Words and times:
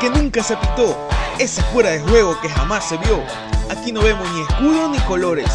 que 0.00 0.10
nunca 0.10 0.42
se 0.42 0.56
pitó, 0.56 0.96
ese 1.38 1.62
fuera 1.64 1.90
de 1.90 2.00
juego 2.00 2.38
que 2.40 2.48
jamás 2.48 2.88
se 2.88 2.96
vio. 2.98 3.22
Aquí 3.70 3.92
no 3.92 4.02
vemos 4.02 4.28
ni 4.32 4.42
escudo 4.42 4.88
ni 4.88 4.98
colores. 5.00 5.50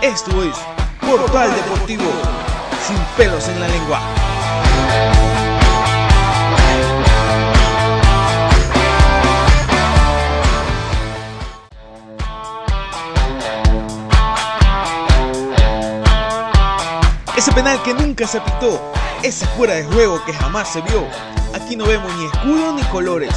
Esto 0.00 0.42
es 0.42 0.56
Portal 1.00 1.54
Deportivo, 1.54 2.10
sin 2.86 2.96
pelos 3.16 3.48
en 3.48 3.60
la 3.60 3.68
lengua. 3.68 4.00
Ese 17.36 17.52
penal 17.52 17.82
que 17.82 17.92
nunca 17.92 18.26
se 18.26 18.40
pitó, 18.40 18.80
ese 19.22 19.46
fuera 19.48 19.74
de 19.74 19.84
juego 19.84 20.24
que 20.24 20.32
jamás 20.32 20.68
se 20.68 20.80
vio. 20.82 21.06
Aquí 21.54 21.76
no 21.76 21.84
vemos 21.86 22.14
ni 22.16 22.24
escudo 22.26 22.72
ni 22.72 22.82
colores. 22.84 23.34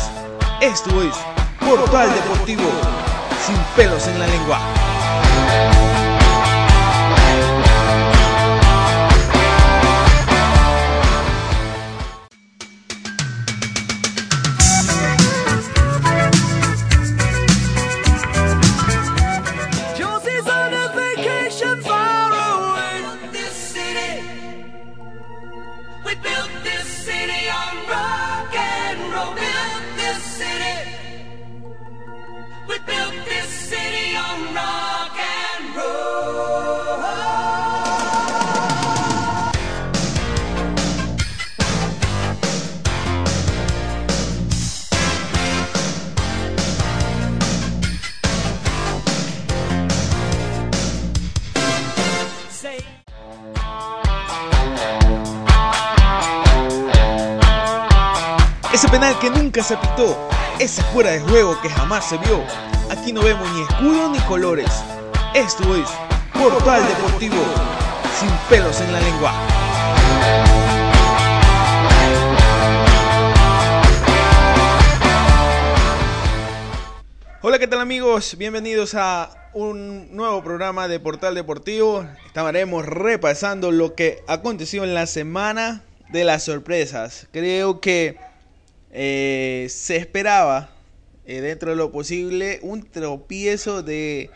Esto 0.61 1.03
es 1.03 1.15
Portal 1.59 2.11
Deportivo, 2.15 2.63
sin 3.45 3.57
pelos 3.75 4.07
en 4.07 4.19
la 4.19 4.25
lengua. 4.25 4.76
Que 59.27 59.39
nunca 59.39 59.61
se 59.61 59.75
pitó, 59.75 60.17
ese 60.59 60.81
fuera 60.83 61.11
de 61.11 61.19
juego 61.19 61.59
que 61.61 61.69
jamás 61.69 62.07
se 62.07 62.17
vio. 62.17 62.41
Aquí 62.89 63.11
no 63.11 63.21
vemos 63.21 63.49
ni 63.53 63.61
escudo 63.61 64.09
ni 64.09 64.19
colores. 64.19 64.69
Esto 65.33 65.75
es 65.75 65.89
Portal 66.33 66.87
Deportivo, 66.87 67.35
sin 68.17 68.29
pelos 68.49 68.79
en 68.79 68.93
la 68.93 69.01
lengua. 69.01 69.33
Hola, 77.41 77.59
¿qué 77.59 77.67
tal 77.67 77.81
amigos? 77.81 78.35
Bienvenidos 78.37 78.95
a 78.95 79.29
un 79.53 80.15
nuevo 80.15 80.41
programa 80.41 80.87
de 80.87 81.01
Portal 81.01 81.35
Deportivo. 81.35 82.05
Estaremos 82.27 82.85
repasando 82.85 83.71
lo 83.71 83.93
que 83.93 84.23
aconteció 84.27 84.85
en 84.85 84.93
la 84.93 85.05
semana 85.05 85.83
de 86.09 86.23
las 86.23 86.43
sorpresas. 86.43 87.27
Creo 87.31 87.81
que 87.81 88.26
eh, 88.91 89.67
se 89.69 89.97
esperaba, 89.97 90.69
eh, 91.25 91.41
dentro 91.41 91.71
de 91.71 91.75
lo 91.75 91.91
posible, 91.91 92.59
un 92.61 92.83
tropiezo 92.83 93.83
de 93.83 94.29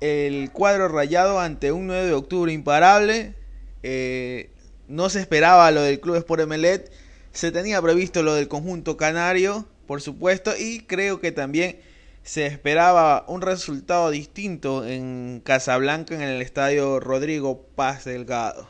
el 0.00 0.50
cuadro 0.52 0.88
rayado 0.88 1.40
ante 1.40 1.72
un 1.72 1.86
9 1.86 2.06
de 2.06 2.12
octubre 2.12 2.52
imparable. 2.52 3.34
Eh, 3.82 4.50
no 4.88 5.08
se 5.08 5.20
esperaba 5.20 5.70
lo 5.70 5.82
del 5.82 6.00
Club 6.00 6.16
Sport 6.16 6.42
Emelet. 6.42 6.90
Se 7.32 7.52
tenía 7.52 7.80
previsto 7.80 8.22
lo 8.22 8.34
del 8.34 8.48
conjunto 8.48 8.96
canario, 8.96 9.66
por 9.86 10.02
supuesto, 10.02 10.52
y 10.58 10.80
creo 10.80 11.20
que 11.20 11.32
también 11.32 11.78
se 12.22 12.46
esperaba 12.46 13.24
un 13.28 13.42
resultado 13.42 14.10
distinto 14.10 14.86
en 14.86 15.42
Casablanca 15.44 16.14
en 16.14 16.22
el 16.22 16.42
estadio 16.42 17.00
Rodrigo 17.00 17.66
Paz 17.74 18.04
Delgado. 18.04 18.66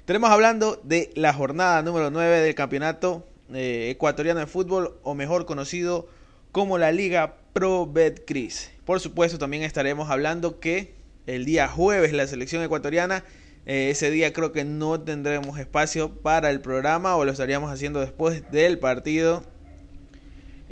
Estaremos 0.00 0.30
hablando 0.30 0.80
de 0.82 1.10
la 1.14 1.32
jornada 1.32 1.82
número 1.82 2.10
9 2.10 2.40
del 2.40 2.54
campeonato 2.54 3.26
eh, 3.54 3.90
ecuatoriano 3.90 4.40
de 4.40 4.46
fútbol, 4.46 4.98
o 5.02 5.14
mejor 5.14 5.46
conocido 5.46 6.08
como 6.52 6.78
la 6.78 6.92
Liga 6.92 7.36
Pro 7.52 7.86
Betcris. 7.86 8.70
Por 8.84 9.00
supuesto, 9.00 9.38
también 9.38 9.62
estaremos 9.62 10.10
hablando 10.10 10.60
que 10.60 10.94
el 11.26 11.44
día 11.44 11.68
jueves 11.68 12.12
la 12.12 12.26
selección 12.26 12.62
ecuatoriana, 12.62 13.24
eh, 13.64 13.90
ese 13.90 14.10
día 14.10 14.32
creo 14.32 14.52
que 14.52 14.64
no 14.64 15.00
tendremos 15.00 15.58
espacio 15.58 16.10
para 16.20 16.50
el 16.50 16.60
programa 16.60 17.16
o 17.16 17.24
lo 17.24 17.30
estaríamos 17.30 17.70
haciendo 17.70 18.00
después 18.00 18.50
del 18.50 18.80
partido 18.80 19.44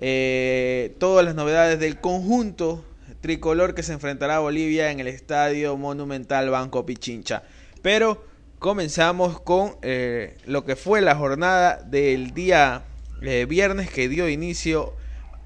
eh, 0.03 0.97
todas 0.99 1.25
las 1.25 1.35
novedades 1.35 1.79
del 1.79 2.01
conjunto 2.01 2.85
tricolor 3.21 3.75
que 3.75 3.83
se 3.83 3.93
enfrentará 3.93 4.37
a 4.37 4.41
Bolivia 4.41 4.91
en 4.91 4.99
el 4.99 5.07
estadio 5.07 5.77
monumental 5.77 6.49
Banco 6.49 6.87
Pichincha. 6.87 7.43
Pero 7.83 8.25
comenzamos 8.60 9.41
con 9.41 9.76
eh, 9.81 10.37
lo 10.44 10.66
que 10.66 10.76
fue 10.76 11.00
la 11.00 11.16
jornada 11.16 11.82
del 11.82 12.34
día 12.34 12.84
eh, 13.22 13.47
viernes 13.47 13.91
que 13.91 14.09
dio 14.10 14.28
inicio 14.28 14.94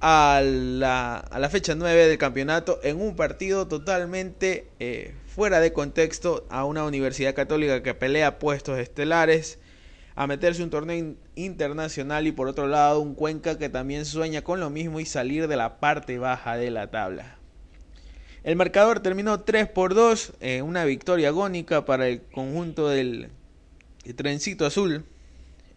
a 0.01 0.43
la, 0.45 1.19
a 1.19 1.39
la, 1.39 1.49
fecha 1.49 1.77
9 1.77 2.09
del 2.09 2.19
campeonato 2.19 2.81
en 2.83 3.01
un 3.01 3.15
partido 3.15 3.69
totalmente 3.69 4.67
eh, 4.81 5.15
fuera 5.29 5.61
de 5.61 5.73
contexto 5.73 6.45
a 6.51 6.65
una 6.65 6.85
universidad 6.85 7.35
católica 7.35 7.85
que 7.85 7.95
pelea 7.95 8.41
puestos 8.41 8.81
estelares 8.81 9.61
a 10.17 10.27
meterse 10.27 10.65
un 10.65 10.71
torneo 10.71 11.15
internacional 11.37 12.27
y 12.27 12.33
por 12.33 12.49
otro 12.49 12.67
lado 12.67 12.99
un 12.99 13.15
Cuenca 13.15 13.59
que 13.59 13.69
también 13.69 14.07
sueña 14.07 14.43
con 14.43 14.59
lo 14.59 14.71
mismo 14.71 14.99
y 14.99 15.07
salir 15.07 15.47
de 15.47 15.57
la 15.57 15.79
parte 15.79 16.19
baja 16.19 16.57
de 16.57 16.73
la 16.73 16.91
tabla. 16.91 17.39
El 18.45 18.57
marcador 18.57 19.01
terminó 19.01 19.41
3 19.41 19.69
por 19.69 19.95
2, 19.95 20.35
eh, 20.41 20.61
una 20.61 20.85
victoria 20.85 21.29
agónica 21.29 21.87
para 21.87 22.09
el 22.09 22.21
conjunto 22.21 22.91
del 22.91 23.31
el 24.05 24.15
trencito 24.15 24.67
azul, 24.67 25.07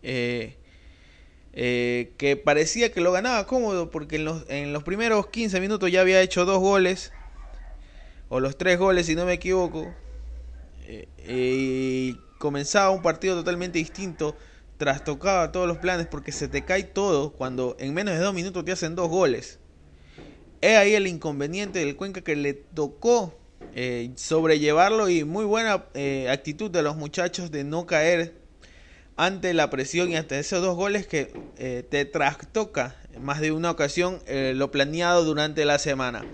eh, 0.04 0.58
eh, 1.54 2.12
que 2.18 2.36
parecía 2.36 2.92
que 2.92 3.00
lo 3.00 3.14
ganaba 3.14 3.48
cómodo 3.48 3.90
porque 3.90 4.18
en 4.18 4.26
los, 4.26 4.44
en 4.50 4.74
los 4.74 4.84
primeros 4.84 5.28
15 5.28 5.62
minutos 5.62 5.90
ya 5.90 6.02
había 6.02 6.22
hecho 6.22 6.44
dos 6.44 6.60
goles, 6.60 7.14
o 8.28 8.42
los 8.42 8.58
tres 8.58 8.78
goles 8.78 9.06
si 9.06 9.16
no 9.16 9.26
me 9.26 9.34
equivoco, 9.34 9.88
y 11.26 12.16
comenzaba 12.38 12.90
un 12.90 13.02
partido 13.02 13.36
totalmente 13.38 13.80
distinto, 13.80 14.36
trastocaba 14.76 15.54
todos 15.54 15.70
los 15.70 15.78
planes 15.78 16.08
porque 16.08 16.34
se 16.34 16.50
te 16.50 16.66
cae 16.66 16.84
todo 16.84 17.32
cuando 17.32 17.78
en 17.80 17.94
menos 17.94 18.16
de 18.16 18.20
dos 18.20 18.34
minutos 18.34 18.66
te 18.66 18.74
hacen 18.74 18.96
dos 18.96 19.08
goles. 19.08 19.58
Es 20.60 20.76
ahí 20.76 20.96
el 20.96 21.06
inconveniente 21.06 21.80
del 21.80 21.96
Cuenca 21.96 22.22
que 22.22 22.36
le 22.36 22.54
tocó 22.54 23.38
eh, 23.76 24.10
sobrellevarlo 24.16 25.08
y 25.08 25.24
muy 25.24 25.46
buena 25.46 25.86
eh, 25.94 26.28
actitud 26.32 26.72
de 26.72 26.82
los 26.82 26.96
muchachos 26.96 27.52
de 27.52 27.64
no 27.64 27.86
caer 27.86 28.34
ante 29.18 29.54
la 29.54 29.70
presión 29.70 30.10
y 30.10 30.16
ante 30.16 30.40
esos 30.40 30.64
dos 30.64 30.76
goles 30.76 31.06
que 31.06 31.32
eh, 31.58 31.86
te 31.88 32.06
trastoca 32.06 32.96
más 33.22 33.40
de 33.40 33.52
una 33.52 33.70
ocasión 33.70 34.20
lo 34.28 34.72
planeado 34.72 35.24
durante 35.26 35.66
la 35.66 35.80
semana. 35.80 36.26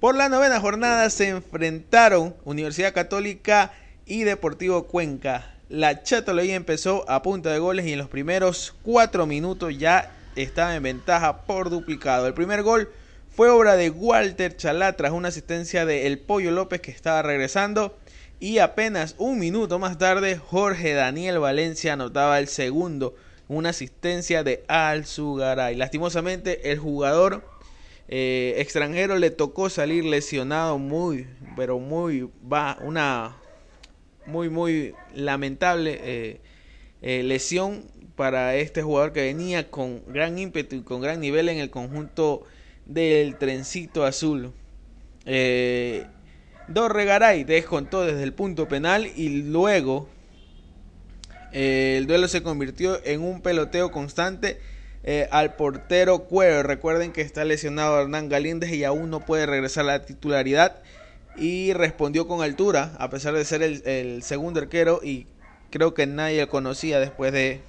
Por 0.00 0.16
la 0.16 0.28
novena 0.28 0.60
jornada 0.60 1.08
se 1.08 1.28
enfrentaron 1.28 2.34
Universidad 2.44 2.92
Católica 2.92 3.72
y 4.04 4.24
Deportivo 4.24 4.86
Cuenca. 4.86 5.56
La 5.70 6.02
Chatoloía 6.02 6.56
empezó 6.56 7.08
a 7.08 7.22
punta 7.22 7.50
de 7.50 7.58
goles 7.58 7.86
y 7.86 7.92
en 7.92 7.98
los 7.98 8.08
primeros 8.08 8.74
cuatro 8.82 9.26
minutos 9.26 9.78
ya 9.78 10.14
estaba 10.36 10.74
en 10.74 10.82
ventaja 10.82 11.46
por 11.46 11.70
duplicado. 11.70 12.26
El 12.26 12.34
primer 12.34 12.62
gol 12.62 12.90
fue 13.34 13.50
obra 13.50 13.74
de 13.74 13.90
Walter 13.90 14.56
Chalá 14.56 14.92
tras 14.92 15.10
una 15.10 15.28
asistencia 15.28 15.84
de 15.84 16.06
El 16.06 16.20
Pollo 16.20 16.52
López 16.52 16.80
que 16.80 16.92
estaba 16.92 17.20
regresando. 17.22 17.98
Y 18.38 18.58
apenas 18.58 19.16
un 19.18 19.40
minuto 19.40 19.80
más 19.80 19.98
tarde, 19.98 20.36
Jorge 20.36 20.92
Daniel 20.92 21.40
Valencia 21.40 21.94
anotaba 21.94 22.38
el 22.38 22.46
segundo, 22.46 23.16
una 23.48 23.70
asistencia 23.70 24.44
de 24.44 24.64
Al 24.68 25.04
Sugaray. 25.04 25.74
Lastimosamente, 25.74 26.70
el 26.70 26.78
jugador 26.78 27.44
eh, 28.06 28.54
extranjero 28.58 29.18
le 29.18 29.30
tocó 29.30 29.68
salir 29.68 30.04
lesionado 30.04 30.78
muy, 30.78 31.26
pero 31.56 31.80
muy, 31.80 32.28
va, 32.52 32.78
una 32.82 33.36
muy, 34.26 34.48
muy 34.48 34.94
lamentable 35.12 36.00
eh, 36.02 36.40
eh, 37.02 37.22
lesión 37.24 37.84
para 38.14 38.54
este 38.54 38.82
jugador 38.82 39.12
que 39.12 39.22
venía 39.22 39.70
con 39.70 40.02
gran 40.06 40.38
ímpetu 40.38 40.76
y 40.76 40.82
con 40.82 41.00
gran 41.00 41.20
nivel 41.20 41.48
en 41.48 41.58
el 41.58 41.70
conjunto 41.70 42.46
del 42.86 43.36
trencito 43.36 44.04
azul. 44.04 44.52
Eh, 45.26 46.06
Dorregaray 46.68 47.44
descontó 47.44 48.04
desde 48.04 48.22
el 48.22 48.32
punto 48.32 48.68
penal 48.68 49.06
y 49.16 49.42
luego 49.42 50.08
eh, 51.52 51.96
el 51.98 52.06
duelo 52.06 52.26
se 52.28 52.42
convirtió 52.42 52.98
en 53.04 53.22
un 53.22 53.40
peloteo 53.40 53.90
constante 53.90 54.58
eh, 55.04 55.28
al 55.30 55.54
portero 55.56 56.24
Cuero. 56.24 56.62
Recuerden 56.62 57.12
que 57.12 57.20
está 57.20 57.44
lesionado 57.44 58.00
Hernán 58.00 58.28
Galíndez 58.28 58.72
y 58.72 58.84
aún 58.84 59.10
no 59.10 59.20
puede 59.20 59.46
regresar 59.46 59.84
a 59.84 59.98
la 59.98 60.04
titularidad. 60.04 60.82
Y 61.36 61.72
respondió 61.72 62.28
con 62.28 62.42
altura, 62.42 62.92
a 62.98 63.10
pesar 63.10 63.34
de 63.34 63.44
ser 63.44 63.62
el, 63.62 63.82
el 63.86 64.22
segundo 64.22 64.60
arquero. 64.60 65.00
Y 65.02 65.26
creo 65.70 65.92
que 65.92 66.06
nadie 66.06 66.40
lo 66.40 66.48
conocía 66.48 67.00
después 67.00 67.32
de, 67.32 67.60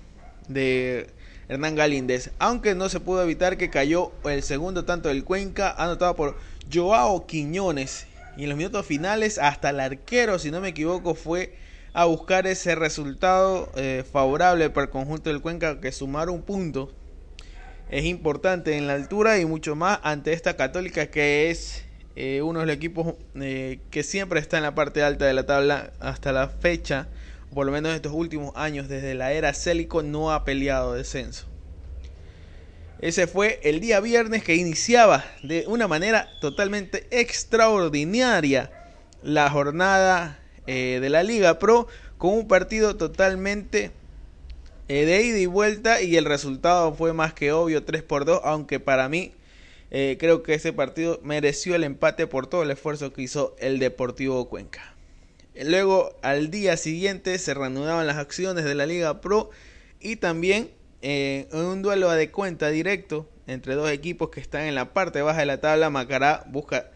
de 0.47 1.07
Hernán 1.47 1.75
Galíndez. 1.75 2.31
Aunque 2.39 2.75
no 2.75 2.89
se 2.89 2.99
pudo 2.99 3.23
evitar 3.23 3.57
que 3.57 3.69
cayó 3.69 4.11
el 4.23 4.43
segundo 4.43 4.85
tanto 4.85 5.09
del 5.09 5.23
Cuenca, 5.23 5.71
anotado 5.71 6.15
por 6.15 6.37
Joao 6.73 7.25
Quiñones. 7.27 8.07
Y 8.37 8.43
en 8.43 8.49
los 8.49 8.57
minutos 8.57 8.85
finales, 8.85 9.37
hasta 9.37 9.69
el 9.69 9.79
arquero, 9.79 10.39
si 10.39 10.51
no 10.51 10.61
me 10.61 10.69
equivoco, 10.69 11.15
fue 11.15 11.55
a 11.93 12.05
buscar 12.05 12.47
ese 12.47 12.75
resultado 12.75 13.71
eh, 13.75 14.03
favorable 14.11 14.69
para 14.69 14.85
el 14.85 14.91
conjunto 14.91 15.29
del 15.29 15.41
Cuenca, 15.41 15.79
que 15.79 15.91
sumar 15.91 16.29
un 16.29 16.41
punto 16.41 16.91
es 17.89 18.05
importante 18.05 18.77
en 18.77 18.87
la 18.87 18.93
altura 18.93 19.37
y 19.39 19.45
mucho 19.45 19.75
más 19.75 19.99
ante 20.03 20.33
esta 20.33 20.55
Católica 20.55 21.07
que 21.07 21.51
es 21.51 21.85
eh, 22.15 22.41
uno 22.41 22.61
de 22.61 22.65
los 22.65 22.75
equipos 22.75 23.15
eh, 23.35 23.79
que 23.91 24.03
siempre 24.03 24.39
está 24.39 24.57
en 24.57 24.63
la 24.63 24.73
parte 24.73 25.03
alta 25.03 25.25
de 25.25 25.33
la 25.33 25.45
tabla 25.45 25.91
hasta 25.99 26.31
la 26.31 26.47
fecha, 26.47 27.07
por 27.55 27.65
lo 27.65 27.71
menos 27.71 27.95
estos 27.95 28.11
últimos 28.13 28.51
años, 28.55 28.89
desde 28.89 29.15
la 29.15 29.31
era 29.31 29.53
Célico, 29.53 30.03
no 30.03 30.33
ha 30.33 30.43
peleado 30.43 30.93
descenso. 30.93 31.45
Ese 32.99 33.27
fue 33.27 33.61
el 33.63 33.79
día 33.79 34.01
viernes 34.01 34.43
que 34.43 34.55
iniciaba 34.55 35.23
de 35.41 35.63
una 35.67 35.87
manera 35.87 36.29
totalmente 36.41 37.07
extraordinaria 37.11 38.71
la 39.23 39.49
jornada 39.49 40.37
eh, 40.67 40.99
de 41.01 41.09
la 41.09 41.23
Liga 41.23 41.57
Pro 41.57 41.87
con 42.17 42.33
un 42.33 42.47
partido 42.47 42.97
totalmente 42.97 43.91
eh, 44.89 45.05
de 45.05 45.21
ida 45.23 45.37
y 45.37 45.45
vuelta 45.45 46.01
y 46.01 46.17
el 46.17 46.25
resultado 46.25 46.93
fue 46.93 47.13
más 47.13 47.33
que 47.33 47.51
obvio 47.51 47.83
3 47.83 48.03
por 48.03 48.25
2 48.25 48.41
aunque 48.43 48.79
para 48.79 49.09
mí 49.09 49.33
eh, 49.91 50.17
creo 50.19 50.43
que 50.43 50.53
ese 50.53 50.73
partido 50.73 51.19
mereció 51.23 51.75
el 51.75 51.83
empate 51.83 52.27
por 52.27 52.47
todo 52.47 52.63
el 52.63 52.71
esfuerzo 52.71 53.13
que 53.13 53.21
hizo 53.21 53.55
el 53.59 53.79
Deportivo 53.79 54.49
Cuenca. 54.49 54.94
Luego 55.63 56.15
al 56.21 56.51
día 56.51 56.77
siguiente 56.77 57.37
se 57.39 57.53
reanudaban 57.53 58.07
las 58.07 58.17
acciones 58.17 58.65
de 58.65 58.75
la 58.75 58.85
Liga 58.85 59.21
Pro 59.21 59.51
y 59.99 60.17
también 60.17 60.71
en 61.01 61.47
un 61.53 61.81
duelo 61.81 62.09
de 62.11 62.31
cuenta 62.31 62.69
directo 62.69 63.29
entre 63.47 63.75
dos 63.75 63.89
equipos 63.89 64.29
que 64.29 64.39
están 64.39 64.63
en 64.63 64.75
la 64.75 64.93
parte 64.93 65.21
baja 65.21 65.39
de 65.39 65.45
la 65.45 65.61
tabla, 65.61 65.89
Macará 65.89 66.43
busca 66.47 66.91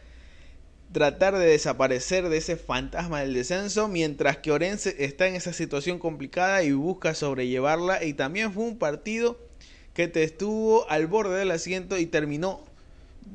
tratar 0.92 1.38
de 1.38 1.46
desaparecer 1.46 2.30
de 2.30 2.38
ese 2.38 2.56
fantasma 2.58 3.22
del 3.22 3.34
descenso, 3.34 3.88
mientras 3.88 4.38
que 4.38 4.52
Orense 4.52 4.96
está 5.04 5.28
en 5.28 5.36
esa 5.36 5.54
situación 5.54 6.00
complicada 6.00 6.64
y 6.64 6.72
busca 6.72 7.14
sobrellevarla. 7.14 8.04
Y 8.04 8.14
también 8.14 8.52
fue 8.54 8.64
un 8.64 8.80
partido 8.80 9.38
que 9.94 10.08
te 10.08 10.24
estuvo 10.24 10.90
al 10.90 11.08
borde 11.08 11.38
del 11.38 11.52
asiento 11.52 11.98
y 11.98 12.06
terminó 12.06 12.64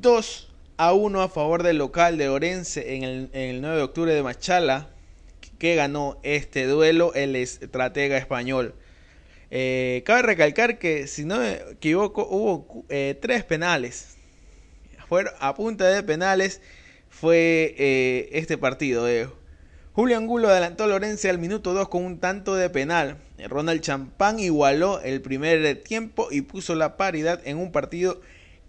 2 0.00 0.50
a 0.76 0.92
1 0.92 1.22
a 1.22 1.28
favor 1.28 1.62
del 1.62 1.78
local 1.78 2.18
de 2.18 2.28
Orense 2.28 2.96
en 2.96 3.04
el, 3.04 3.30
en 3.32 3.54
el 3.54 3.60
9 3.60 3.76
de 3.76 3.82
octubre 3.82 4.12
de 4.12 4.22
Machala, 4.22 4.90
que 5.64 5.76
ganó 5.76 6.18
este 6.22 6.66
duelo 6.66 7.14
el 7.14 7.34
estratega 7.36 8.18
español. 8.18 8.74
Eh, 9.50 10.02
cabe 10.04 10.20
recalcar 10.20 10.78
que, 10.78 11.06
si 11.06 11.24
no 11.24 11.38
me 11.38 11.54
equivoco, 11.72 12.28
hubo 12.28 12.84
eh, 12.90 13.18
tres 13.18 13.44
penales. 13.44 14.18
Fueron 15.08 15.32
a 15.40 15.54
punta 15.54 15.88
de 15.88 16.02
penales 16.02 16.60
fue 17.08 17.74
eh, 17.78 18.28
este 18.32 18.58
partido. 18.58 19.06
Julio 19.94 20.18
Angulo 20.18 20.50
adelantó 20.50 20.84
a 20.84 20.86
Lorense 20.86 21.30
al 21.30 21.38
minuto 21.38 21.72
2 21.72 21.88
con 21.88 22.04
un 22.04 22.20
tanto 22.20 22.56
de 22.56 22.68
penal. 22.68 23.16
Ronald 23.48 23.80
Champán 23.80 24.40
igualó 24.40 25.00
el 25.00 25.22
primer 25.22 25.82
tiempo 25.82 26.28
y 26.30 26.42
puso 26.42 26.74
la 26.74 26.98
paridad 26.98 27.40
en 27.46 27.56
un 27.56 27.72
partido 27.72 28.20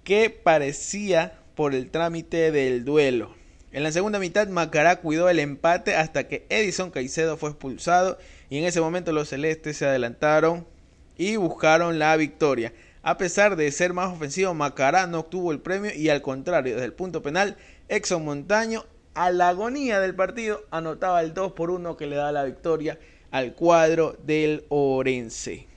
que 0.06 0.30
parecía 0.30 1.38
por 1.56 1.76
el 1.76 1.92
trámite 1.92 2.54
del 2.54 2.86
duelo. 2.86 3.36
En 3.76 3.84
la 3.84 3.92
segunda 3.92 4.20
mitad 4.20 4.48
Macará 4.48 5.02
cuidó 5.02 5.28
el 5.28 5.38
empate 5.38 5.96
hasta 5.96 6.30
que 6.30 6.46
Edison 6.48 6.92
Caicedo 6.92 7.36
fue 7.36 7.50
expulsado 7.50 8.18
y 8.50 8.58
en 8.58 8.64
ese 8.64 8.80
momento 8.80 9.12
los 9.12 9.28
celestes 9.28 9.76
se 9.76 9.86
adelantaron 9.86 10.66
y 11.18 11.36
buscaron 11.36 12.00
la 12.00 12.16
victoria. 12.16 12.72
A 13.04 13.18
pesar 13.18 13.58
de 13.58 13.70
ser 13.74 13.92
más 13.92 14.14
ofensivo, 14.14 14.54
Macará 14.54 15.08
no 15.08 15.20
obtuvo 15.20 15.52
el 15.52 15.60
premio 15.60 15.94
y 15.94 16.08
al 16.08 16.22
contrario, 16.22 16.76
desde 16.76 16.86
el 16.86 16.94
punto 16.94 17.22
penal, 17.22 17.58
Exxon 17.90 18.24
Montaño 18.24 18.86
a 19.14 19.30
la 19.30 19.50
agonía 19.50 20.00
del 20.00 20.16
partido 20.16 20.64
anotaba 20.72 21.20
el 21.20 21.34
2 21.34 21.52
por 21.52 21.70
1 21.70 21.98
que 21.98 22.08
le 22.08 22.16
da 22.16 22.32
la 22.32 22.46
victoria 22.46 22.98
al 23.30 23.56
cuadro 23.56 24.18
del 24.24 24.64
Orense. 24.70 25.68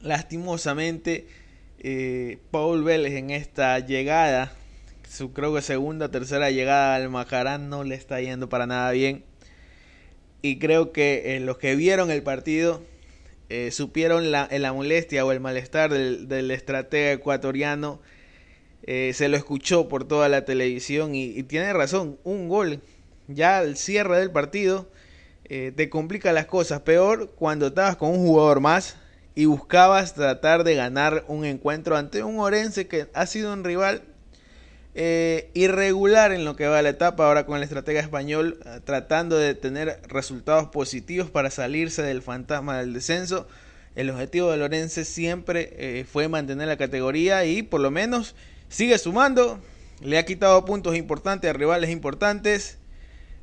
Lastimosamente, 0.00 1.28
eh, 1.78 2.38
Paul 2.50 2.82
Vélez 2.82 3.12
en 3.12 3.30
esta 3.30 3.78
llegada, 3.78 4.57
su 5.08 5.32
creo 5.32 5.54
que 5.54 5.62
segunda 5.62 6.10
tercera 6.10 6.50
llegada 6.50 6.94
al 6.94 7.08
Macará 7.08 7.58
no 7.58 7.84
le 7.84 7.94
está 7.94 8.20
yendo 8.20 8.48
para 8.48 8.66
nada 8.66 8.90
bien. 8.92 9.24
Y 10.42 10.58
creo 10.58 10.92
que 10.92 11.36
eh, 11.36 11.40
los 11.40 11.58
que 11.58 11.74
vieron 11.74 12.10
el 12.10 12.22
partido 12.22 12.82
eh, 13.48 13.70
supieron 13.70 14.30
la, 14.30 14.48
la, 14.50 14.72
molestia 14.72 15.24
o 15.24 15.32
el 15.32 15.40
malestar 15.40 15.90
del, 15.90 16.28
del 16.28 16.50
estratega 16.50 17.12
ecuatoriano 17.12 18.00
eh, 18.82 19.12
se 19.14 19.28
lo 19.28 19.36
escuchó 19.36 19.88
por 19.88 20.06
toda 20.06 20.28
la 20.28 20.44
televisión 20.44 21.14
y, 21.14 21.24
y, 21.24 21.42
tiene 21.42 21.72
razón, 21.72 22.18
un 22.24 22.48
gol 22.48 22.80
ya 23.26 23.58
al 23.58 23.76
cierre 23.76 24.18
del 24.18 24.30
partido 24.30 24.88
eh, 25.44 25.72
te 25.74 25.88
complica 25.88 26.32
las 26.32 26.46
cosas, 26.46 26.82
peor 26.82 27.30
cuando 27.30 27.68
estabas 27.68 27.96
con 27.96 28.10
un 28.10 28.18
jugador 28.18 28.60
más 28.60 28.96
y 29.34 29.46
buscabas 29.46 30.14
tratar 30.14 30.62
de 30.62 30.74
ganar 30.74 31.24
un 31.26 31.44
encuentro 31.46 31.96
ante 31.96 32.22
un 32.22 32.38
Orense 32.38 32.86
que 32.86 33.08
ha 33.14 33.26
sido 33.26 33.52
un 33.52 33.64
rival 33.64 34.02
eh, 35.00 35.52
irregular 35.54 36.32
en 36.32 36.44
lo 36.44 36.56
que 36.56 36.66
va 36.66 36.78
de 36.78 36.82
la 36.82 36.88
etapa, 36.88 37.24
ahora 37.24 37.46
con 37.46 37.56
el 37.56 37.62
estratega 37.62 38.00
español 38.00 38.58
eh, 38.66 38.80
tratando 38.82 39.38
de 39.38 39.54
tener 39.54 40.00
resultados 40.08 40.70
positivos 40.70 41.30
para 41.30 41.50
salirse 41.50 42.02
del 42.02 42.20
fantasma 42.20 42.78
del 42.80 42.92
descenso. 42.92 43.46
El 43.94 44.10
objetivo 44.10 44.50
de 44.50 44.56
Lorense 44.56 45.04
siempre 45.04 45.72
eh, 45.76 46.04
fue 46.04 46.26
mantener 46.26 46.66
la 46.66 46.76
categoría 46.76 47.44
y 47.44 47.62
por 47.62 47.80
lo 47.80 47.92
menos 47.92 48.34
sigue 48.68 48.98
sumando. 48.98 49.60
Le 50.00 50.18
ha 50.18 50.26
quitado 50.26 50.64
puntos 50.64 50.96
importantes 50.96 51.48
a 51.48 51.52
rivales 51.52 51.90
importantes. 51.90 52.78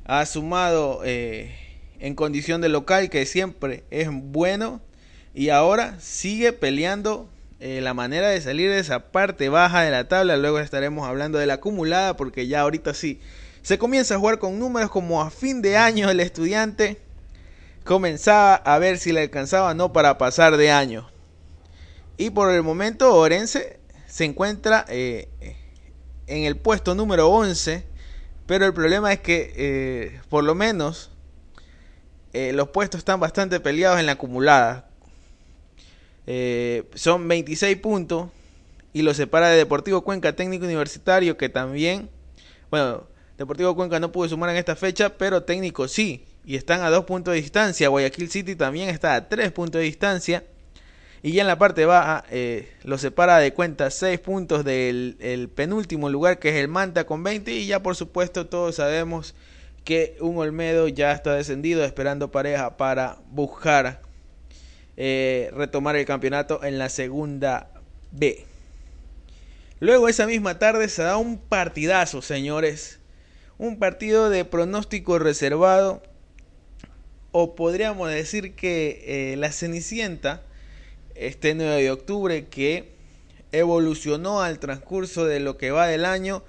Ha 0.04 0.26
sumado 0.26 1.00
en 1.04 2.14
condición 2.14 2.60
de 2.60 2.68
local, 2.68 3.08
que 3.08 3.24
siempre 3.24 3.84
es 3.90 4.10
bueno. 4.12 4.82
Y 5.32 5.48
ahora 5.48 5.98
sigue 6.00 6.52
peleando 6.52 7.30
eh, 7.58 7.80
la 7.80 7.94
manera 7.94 8.28
de 8.28 8.40
salir 8.40 8.70
de 8.70 8.78
esa 8.78 9.10
parte 9.10 9.48
baja 9.48 9.82
de 9.82 9.90
la 9.90 10.08
tabla. 10.08 10.36
Luego 10.36 10.58
estaremos 10.58 11.08
hablando 11.08 11.38
de 11.38 11.46
la 11.46 11.54
acumulada, 11.54 12.16
porque 12.16 12.46
ya 12.46 12.60
ahorita 12.60 12.92
sí 12.92 13.20
se 13.62 13.78
comienza 13.78 14.14
a 14.14 14.18
jugar 14.18 14.38
con 14.38 14.58
números 14.58 14.90
como 14.90 15.22
a 15.22 15.30
fin 15.30 15.62
de 15.62 15.76
año 15.76 16.08
el 16.10 16.20
estudiante 16.20 17.00
comenzaba 17.82 18.54
a 18.54 18.78
ver 18.78 18.98
si 18.98 19.10
le 19.12 19.22
alcanzaba 19.22 19.74
no 19.74 19.92
para 19.92 20.18
pasar 20.18 20.56
de 20.56 20.70
año. 20.70 21.08
Y 22.18 22.30
por 22.30 22.50
el 22.50 22.62
momento 22.62 23.14
Orense 23.14 23.80
se 24.06 24.24
encuentra 24.24 24.84
eh, 24.88 25.28
en 26.26 26.44
el 26.44 26.56
puesto 26.56 26.94
número 26.94 27.28
11, 27.28 27.84
pero 28.46 28.66
el 28.66 28.74
problema 28.74 29.12
es 29.12 29.20
que 29.20 29.52
eh, 29.56 30.20
por 30.28 30.44
lo 30.44 30.54
menos 30.54 31.10
los 32.52 32.68
puestos 32.68 32.98
están 32.98 33.18
bastante 33.18 33.60
peleados 33.60 33.98
en 33.98 34.04
la 34.04 34.12
acumulada. 34.12 34.85
Eh, 36.26 36.84
son 36.94 37.26
26 37.28 37.76
puntos 37.78 38.28
y 38.92 39.02
lo 39.02 39.14
separa 39.14 39.48
de 39.48 39.56
Deportivo 39.56 40.02
Cuenca 40.02 40.34
Técnico 40.34 40.64
Universitario 40.64 41.36
que 41.36 41.48
también, 41.48 42.08
bueno, 42.70 43.06
Deportivo 43.38 43.76
Cuenca 43.76 44.00
no 44.00 44.12
pudo 44.12 44.28
sumar 44.28 44.50
en 44.50 44.56
esta 44.56 44.76
fecha, 44.76 45.18
pero 45.18 45.42
Técnico 45.42 45.88
sí, 45.88 46.24
y 46.44 46.56
están 46.56 46.82
a 46.82 46.90
dos 46.90 47.04
puntos 47.04 47.34
de 47.34 47.40
distancia. 47.40 47.88
Guayaquil 47.88 48.30
City 48.30 48.56
también 48.56 48.88
está 48.88 49.14
a 49.14 49.28
tres 49.28 49.52
puntos 49.52 49.80
de 49.80 49.84
distancia. 49.84 50.44
Y 51.22 51.32
ya 51.32 51.42
en 51.42 51.48
la 51.48 51.58
parte 51.58 51.84
baja 51.86 52.24
eh, 52.30 52.72
lo 52.84 52.98
separa 52.98 53.38
de 53.38 53.52
cuenta 53.52 53.90
6 53.90 54.20
puntos 54.20 54.64
del 54.64 55.16
el 55.18 55.48
penúltimo 55.48 56.08
lugar 56.08 56.38
que 56.38 56.50
es 56.50 56.54
el 56.54 56.68
Manta 56.68 57.04
con 57.04 57.24
20. 57.24 57.50
Y 57.50 57.66
ya 57.66 57.82
por 57.82 57.96
supuesto 57.96 58.46
todos 58.46 58.76
sabemos 58.76 59.34
que 59.82 60.16
un 60.20 60.38
Olmedo 60.38 60.86
ya 60.86 61.10
está 61.10 61.34
descendido 61.34 61.84
esperando 61.84 62.30
pareja 62.30 62.76
para 62.76 63.18
buscar 63.30 64.02
eh, 64.96 65.50
retomar 65.54 65.96
el 65.96 66.06
campeonato 66.06 66.64
en 66.64 66.78
la 66.78 66.88
segunda 66.88 67.70
B. 68.12 68.44
Luego 69.78 70.08
esa 70.08 70.26
misma 70.26 70.58
tarde 70.58 70.88
se 70.88 71.02
da 71.02 71.16
un 71.16 71.38
partidazo, 71.38 72.22
señores. 72.22 72.98
Un 73.58 73.78
partido 73.78 74.30
de 74.30 74.44
pronóstico 74.44 75.18
reservado. 75.18 76.02
O 77.32 77.54
podríamos 77.54 78.08
decir 78.08 78.54
que 78.54 79.32
eh, 79.32 79.36
la 79.36 79.52
Cenicienta 79.52 80.42
este 81.16 81.54
9 81.54 81.82
de 81.82 81.90
octubre 81.90 82.46
que 82.46 82.92
evolucionó 83.52 84.42
al 84.42 84.58
transcurso 84.58 85.24
de 85.24 85.40
lo 85.40 85.56
que 85.56 85.70
va 85.70 85.86
del 85.86 86.04
año 86.04 86.42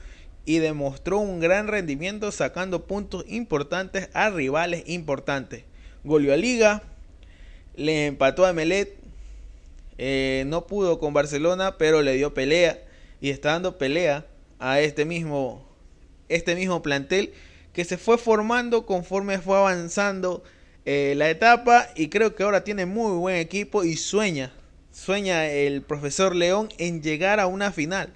y 0.46 0.60
demostró 0.60 1.20
un 1.20 1.40
gran 1.40 1.68
rendimiento 1.68 2.32
sacando 2.32 2.86
puntos 2.86 3.26
importantes 3.28 4.10
a 4.14 4.30
rivales 4.30 4.84
importantes. 4.88 5.64
Goleó 6.04 6.34
a 6.34 6.38
Liga, 6.38 6.84
le 7.78 8.08
empató 8.08 8.46
a 8.46 8.54
Melet, 8.54 8.98
Eh, 10.00 10.44
no 10.46 10.68
pudo 10.68 11.00
con 11.00 11.14
Barcelona, 11.14 11.78
pero 11.80 12.04
le 12.04 12.14
dio 12.14 12.34
pelea 12.34 12.80
y 13.20 13.32
está 13.32 13.54
dando 13.54 13.80
pelea 13.80 14.28
a 14.60 14.80
este 14.80 15.06
mismo, 15.06 15.66
este 16.30 16.56
mismo 16.56 16.84
plantel 16.84 17.34
que 17.74 17.84
se 17.84 17.98
fue 17.98 18.20
formando 18.20 18.86
conforme 18.86 19.40
fue 19.40 19.58
avanzando 19.58 20.44
eh, 20.86 21.16
la 21.18 21.30
etapa 21.32 21.90
y 21.96 22.10
creo 22.10 22.36
que 22.36 22.44
ahora 22.44 22.64
tiene 22.64 22.86
muy 22.86 23.18
buen 23.18 23.38
equipo 23.38 23.84
y 23.84 23.98
sueña, 23.98 24.52
sueña 24.92 25.48
el 25.48 25.82
profesor 25.82 26.36
León 26.36 26.70
en 26.78 27.02
llegar 27.02 27.40
a 27.40 27.48
una 27.48 27.72
final. 27.72 28.14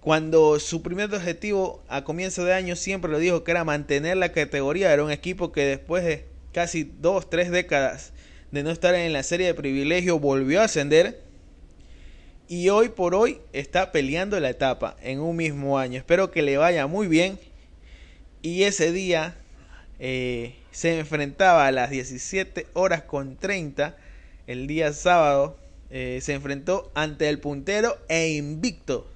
Cuando 0.00 0.60
su 0.60 0.80
primer 0.82 1.12
objetivo 1.12 1.82
a 1.88 2.04
comienzo 2.04 2.44
de 2.44 2.54
año 2.54 2.76
siempre 2.76 3.10
lo 3.10 3.18
dijo 3.18 3.42
que 3.42 3.50
era 3.50 3.64
mantener 3.64 4.16
la 4.16 4.30
categoría, 4.30 4.92
era 4.92 5.04
un 5.04 5.10
equipo 5.10 5.50
que 5.50 5.64
después 5.64 6.04
de 6.04 6.26
casi 6.52 6.84
dos, 7.00 7.28
tres 7.30 7.50
décadas 7.50 8.12
de 8.52 8.62
no 8.62 8.70
estar 8.70 8.94
en 8.94 9.12
la 9.12 9.22
serie 9.22 9.46
de 9.46 9.54
privilegio 9.54 10.18
volvió 10.18 10.60
a 10.60 10.64
ascender 10.64 11.20
y 12.48 12.68
hoy 12.68 12.90
por 12.90 13.14
hoy 13.14 13.40
está 13.54 13.92
peleando 13.92 14.38
la 14.38 14.50
etapa 14.50 14.96
en 15.02 15.20
un 15.20 15.36
mismo 15.36 15.78
año. 15.78 15.98
Espero 15.98 16.30
que 16.30 16.42
le 16.42 16.58
vaya 16.58 16.86
muy 16.86 17.08
bien. 17.08 17.38
Y 18.42 18.64
ese 18.64 18.92
día 18.92 19.36
eh, 19.98 20.54
se 20.70 20.98
enfrentaba 20.98 21.66
a 21.66 21.72
las 21.72 21.88
17 21.88 22.66
horas 22.74 23.04
con 23.04 23.36
30, 23.36 23.96
el 24.46 24.66
día 24.66 24.92
sábado, 24.92 25.56
eh, 25.88 26.18
se 26.20 26.34
enfrentó 26.34 26.92
ante 26.94 27.30
el 27.30 27.38
puntero 27.38 27.96
e 28.08 28.32
invicto 28.32 29.08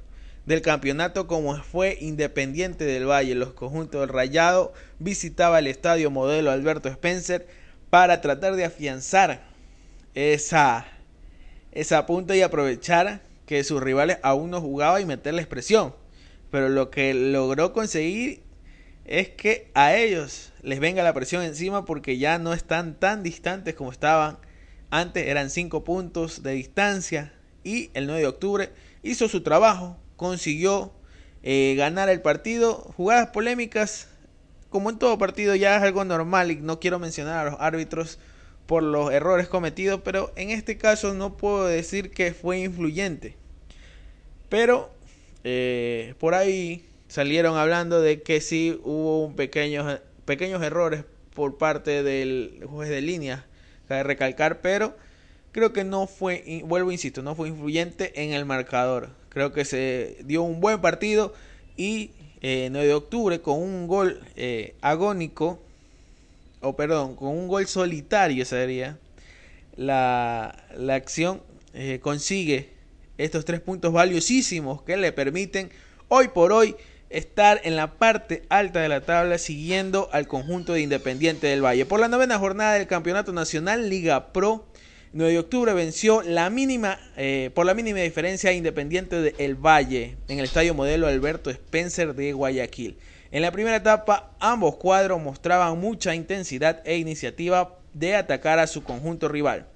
del 0.46 0.62
campeonato 0.62 1.26
como 1.26 1.56
fue 1.62 1.98
Independiente 2.00 2.84
del 2.84 3.04
Valle. 3.06 3.34
Los 3.34 3.52
conjuntos 3.52 4.00
del 4.00 4.08
Rayado 4.08 4.72
visitaba 4.98 5.58
el 5.58 5.66
estadio 5.66 6.10
modelo 6.10 6.50
Alberto 6.52 6.88
Spencer 6.88 7.46
para 7.96 8.20
tratar 8.20 8.56
de 8.56 8.66
afianzar 8.66 9.40
esa, 10.14 10.86
esa 11.72 12.04
punta 12.04 12.36
y 12.36 12.42
aprovechar 12.42 13.22
que 13.46 13.64
sus 13.64 13.82
rivales 13.82 14.18
aún 14.22 14.50
no 14.50 14.60
jugaban 14.60 15.00
y 15.00 15.06
meterles 15.06 15.46
presión. 15.46 15.94
Pero 16.50 16.68
lo 16.68 16.90
que 16.90 17.14
logró 17.14 17.72
conseguir 17.72 18.42
es 19.06 19.30
que 19.30 19.70
a 19.72 19.96
ellos 19.96 20.52
les 20.60 20.78
venga 20.78 21.02
la 21.02 21.14
presión 21.14 21.42
encima 21.42 21.86
porque 21.86 22.18
ya 22.18 22.38
no 22.38 22.52
están 22.52 22.96
tan 22.96 23.22
distantes 23.22 23.74
como 23.74 23.92
estaban 23.92 24.36
antes, 24.90 25.26
eran 25.26 25.48
5 25.48 25.82
puntos 25.82 26.42
de 26.42 26.52
distancia 26.52 27.32
y 27.64 27.88
el 27.94 28.04
9 28.08 28.20
de 28.20 28.26
octubre 28.26 28.70
hizo 29.02 29.26
su 29.26 29.42
trabajo, 29.42 29.96
consiguió 30.16 30.92
eh, 31.42 31.74
ganar 31.78 32.10
el 32.10 32.20
partido, 32.20 32.74
jugadas 32.98 33.30
polémicas, 33.30 34.08
como 34.70 34.90
en 34.90 34.98
todo 34.98 35.18
partido 35.18 35.54
ya 35.54 35.76
es 35.76 35.82
algo 35.82 36.04
normal 36.04 36.50
y 36.50 36.56
no 36.56 36.80
quiero 36.80 36.98
mencionar 36.98 37.46
a 37.46 37.50
los 37.50 37.60
árbitros 37.60 38.18
por 38.66 38.82
los 38.82 39.12
errores 39.12 39.48
cometidos, 39.48 40.00
pero 40.04 40.32
en 40.36 40.50
este 40.50 40.76
caso 40.76 41.14
no 41.14 41.36
puedo 41.36 41.66
decir 41.66 42.10
que 42.10 42.32
fue 42.32 42.58
influyente. 42.58 43.36
Pero 44.48 44.90
eh, 45.44 46.14
por 46.18 46.34
ahí 46.34 46.84
salieron 47.08 47.56
hablando 47.56 48.00
de 48.00 48.22
que 48.22 48.40
sí 48.40 48.80
hubo 48.82 49.34
pequeños, 49.34 50.00
pequeños 50.24 50.62
errores 50.62 51.04
por 51.34 51.58
parte 51.58 52.02
del 52.02 52.64
juez 52.66 52.88
de 52.88 53.00
línea, 53.00 53.46
cabe 53.88 54.02
recalcar, 54.02 54.60
pero 54.60 54.96
creo 55.52 55.72
que 55.72 55.84
no 55.84 56.06
fue, 56.06 56.62
vuelvo 56.64 56.90
insisto, 56.90 57.22
no 57.22 57.34
fue 57.34 57.48
influyente 57.48 58.22
en 58.22 58.32
el 58.32 58.44
marcador. 58.44 59.10
Creo 59.28 59.52
que 59.52 59.64
se 59.64 60.18
dio 60.24 60.42
un 60.42 60.60
buen 60.60 60.80
partido 60.80 61.34
y 61.76 62.10
eh, 62.48 62.68
9 62.70 62.86
de 62.86 62.94
octubre 62.94 63.40
con 63.40 63.60
un 63.60 63.88
gol 63.88 64.20
eh, 64.36 64.76
agónico, 64.80 65.58
o 66.60 66.76
perdón, 66.76 67.16
con 67.16 67.30
un 67.30 67.48
gol 67.48 67.66
solitario 67.66 68.44
sería, 68.44 68.98
la, 69.74 70.64
la 70.76 70.94
acción 70.94 71.42
eh, 71.74 71.98
consigue 72.00 72.70
estos 73.18 73.44
tres 73.44 73.60
puntos 73.60 73.92
valiosísimos 73.92 74.82
que 74.82 74.96
le 74.96 75.10
permiten 75.10 75.70
hoy 76.06 76.28
por 76.28 76.52
hoy 76.52 76.76
estar 77.10 77.60
en 77.64 77.74
la 77.74 77.94
parte 77.94 78.44
alta 78.48 78.80
de 78.80 78.90
la 78.90 79.00
tabla 79.00 79.38
siguiendo 79.38 80.08
al 80.12 80.28
conjunto 80.28 80.74
de 80.74 80.82
Independiente 80.82 81.48
del 81.48 81.64
Valle. 81.64 81.84
Por 81.84 81.98
la 81.98 82.06
novena 82.06 82.38
jornada 82.38 82.74
del 82.74 82.86
Campeonato 82.86 83.32
Nacional 83.32 83.90
Liga 83.90 84.32
Pro, 84.32 84.64
9 85.12 85.32
de 85.32 85.38
octubre 85.38 85.72
venció 85.72 86.22
la 86.22 86.50
mínima, 86.50 86.98
eh, 87.16 87.50
por 87.54 87.64
la 87.64 87.74
mínima 87.74 88.00
diferencia 88.00 88.52
Independiente 88.52 89.20
del 89.20 89.54
Valle 89.54 90.16
en 90.28 90.38
el 90.38 90.44
Estadio 90.44 90.74
Modelo 90.74 91.06
Alberto 91.06 91.50
Spencer 91.50 92.14
de 92.14 92.32
Guayaquil. 92.32 92.98
En 93.30 93.42
la 93.42 93.52
primera 93.52 93.76
etapa 93.76 94.34
ambos 94.40 94.76
cuadros 94.76 95.22
mostraban 95.22 95.78
mucha 95.78 96.14
intensidad 96.14 96.82
e 96.84 96.96
iniciativa 96.98 97.78
de 97.94 98.14
atacar 98.14 98.58
a 98.58 98.66
su 98.66 98.82
conjunto 98.82 99.28
rival. 99.28 99.66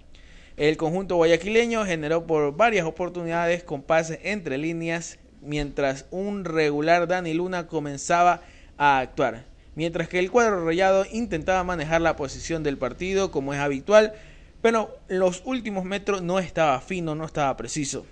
El 0.56 0.76
conjunto 0.76 1.16
guayaquileño 1.16 1.86
generó 1.86 2.26
por 2.26 2.54
varias 2.54 2.84
oportunidades 2.84 3.62
con 3.62 3.82
pases 3.82 4.18
entre 4.24 4.58
líneas 4.58 5.18
mientras 5.40 6.06
un 6.10 6.44
regular 6.44 7.08
Dani 7.08 7.32
Luna 7.32 7.66
comenzaba 7.66 8.42
a 8.76 8.98
actuar. 8.98 9.44
Mientras 9.74 10.08
que 10.08 10.18
el 10.18 10.30
cuadro 10.30 10.66
rayado 10.66 11.06
intentaba 11.12 11.64
manejar 11.64 12.00
la 12.00 12.16
posición 12.16 12.62
del 12.62 12.76
partido 12.76 13.30
como 13.30 13.54
es 13.54 13.60
habitual, 13.60 14.12
pero 14.62 14.98
los 15.08 15.42
últimos 15.44 15.84
metros 15.84 16.22
no 16.22 16.38
estaba 16.38 16.80
fino, 16.80 17.14
no 17.14 17.24
estaba 17.24 17.56
preciso. 17.56 18.04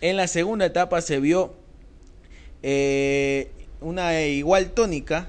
En 0.00 0.16
la 0.16 0.26
segunda 0.26 0.66
etapa 0.66 1.00
se 1.00 1.20
vio 1.20 1.54
eh, 2.62 3.50
una 3.80 4.22
igual 4.22 4.70
tónica 4.70 5.28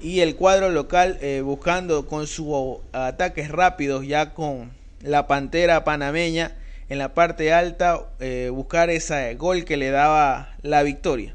y 0.00 0.20
el 0.20 0.34
cuadro 0.36 0.70
local 0.70 1.18
eh, 1.20 1.42
buscando 1.42 2.06
con 2.06 2.26
sus 2.26 2.78
ataques 2.92 3.50
rápidos 3.50 4.06
ya 4.06 4.34
con 4.34 4.72
la 5.00 5.26
pantera 5.26 5.84
panameña 5.84 6.56
en 6.88 6.98
la 6.98 7.14
parte 7.14 7.52
alta 7.52 8.10
eh, 8.20 8.50
buscar 8.52 8.90
ese 8.90 9.34
gol 9.36 9.64
que 9.64 9.76
le 9.76 9.90
daba 9.90 10.56
la 10.62 10.82
victoria. 10.82 11.34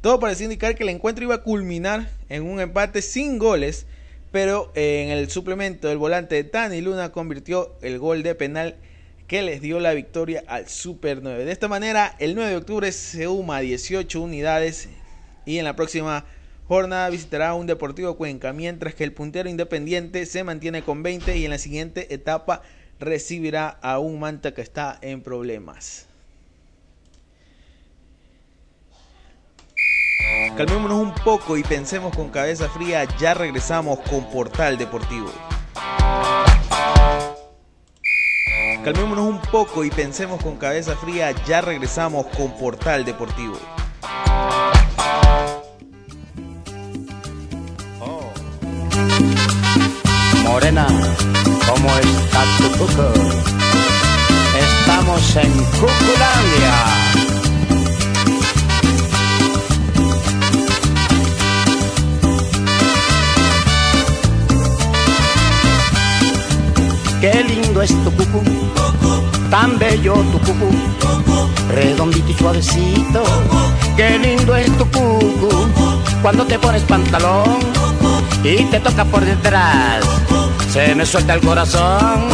Todo 0.00 0.18
parecía 0.18 0.44
indicar 0.44 0.74
que 0.74 0.82
el 0.82 0.88
encuentro 0.88 1.24
iba 1.24 1.36
a 1.36 1.42
culminar 1.42 2.08
en 2.28 2.42
un 2.42 2.60
empate 2.60 3.02
sin 3.02 3.38
goles, 3.38 3.86
pero 4.30 4.70
eh, 4.74 5.04
en 5.04 5.10
el 5.10 5.30
suplemento 5.30 5.88
del 5.88 5.98
volante 5.98 6.34
de 6.36 6.44
Tani 6.44 6.80
Luna 6.80 7.12
convirtió 7.12 7.76
el 7.82 7.98
gol 7.98 8.22
de 8.22 8.34
penal 8.34 8.76
que 9.26 9.42
les 9.42 9.60
dio 9.60 9.78
la 9.80 9.94
victoria 9.94 10.42
al 10.48 10.68
Super 10.68 11.22
9. 11.22 11.44
De 11.44 11.52
esta 11.52 11.68
manera, 11.68 12.16
el 12.18 12.34
9 12.34 12.50
de 12.50 12.56
octubre 12.56 12.92
se 12.92 13.24
suma 13.24 13.58
a 13.58 13.60
18 13.60 14.20
unidades 14.20 14.88
y 15.46 15.58
en 15.58 15.64
la 15.64 15.76
próxima 15.76 16.24
jornada 16.66 17.10
visitará 17.10 17.54
un 17.54 17.66
Deportivo 17.66 18.16
Cuenca, 18.16 18.52
mientras 18.52 18.94
que 18.94 19.04
el 19.04 19.12
puntero 19.12 19.48
independiente 19.48 20.26
se 20.26 20.44
mantiene 20.44 20.82
con 20.82 21.02
20 21.02 21.36
y 21.36 21.44
en 21.44 21.50
la 21.50 21.58
siguiente 21.58 22.12
etapa 22.14 22.62
recibirá 22.98 23.68
a 23.68 23.98
un 23.98 24.20
Manta 24.20 24.52
que 24.52 24.62
está 24.62 24.98
en 25.00 25.22
problemas. 25.22 26.09
Calmémonos 30.56 30.98
un 30.98 31.14
poco 31.14 31.56
y 31.56 31.62
pensemos 31.62 32.14
con 32.14 32.28
cabeza 32.28 32.68
fría, 32.68 33.04
ya 33.18 33.34
regresamos 33.34 33.98
con 34.00 34.28
Portal 34.30 34.76
Deportivo. 34.76 35.30
Calmémonos 38.84 39.24
un 39.26 39.40
poco 39.42 39.84
y 39.84 39.90
pensemos 39.90 40.42
con 40.42 40.56
cabeza 40.56 40.96
fría, 40.96 41.32
ya 41.46 41.60
regresamos 41.60 42.26
con 42.36 42.56
Portal 42.58 43.04
Deportivo. 43.04 43.58
Morena, 50.44 50.86
¿cómo 51.66 51.88
está 51.98 52.44
tu 52.58 52.70
cuco? 52.78 53.12
Estamos 54.58 55.36
en 55.36 55.52
Cuculandia. 55.78 57.29
Qué 67.20 67.44
lindo 67.44 67.82
es 67.82 67.90
tu 68.02 68.10
cucu, 68.12 68.42
tan 69.50 69.78
bello 69.78 70.14
tu 70.32 70.38
cucu, 70.38 70.70
redondito 71.68 72.30
y 72.30 72.34
suavecito. 72.34 73.22
Qué 73.94 74.18
lindo 74.18 74.56
es 74.56 74.70
tu 74.78 74.86
cucu, 74.86 75.50
cuando 76.22 76.46
te 76.46 76.58
pones 76.58 76.82
pantalón 76.84 77.58
y 78.42 78.64
te 78.64 78.80
toca 78.80 79.04
por 79.04 79.22
detrás. 79.22 80.02
Se 80.72 80.94
me 80.94 81.04
suelta 81.04 81.34
el 81.34 81.40
corazón 81.40 82.24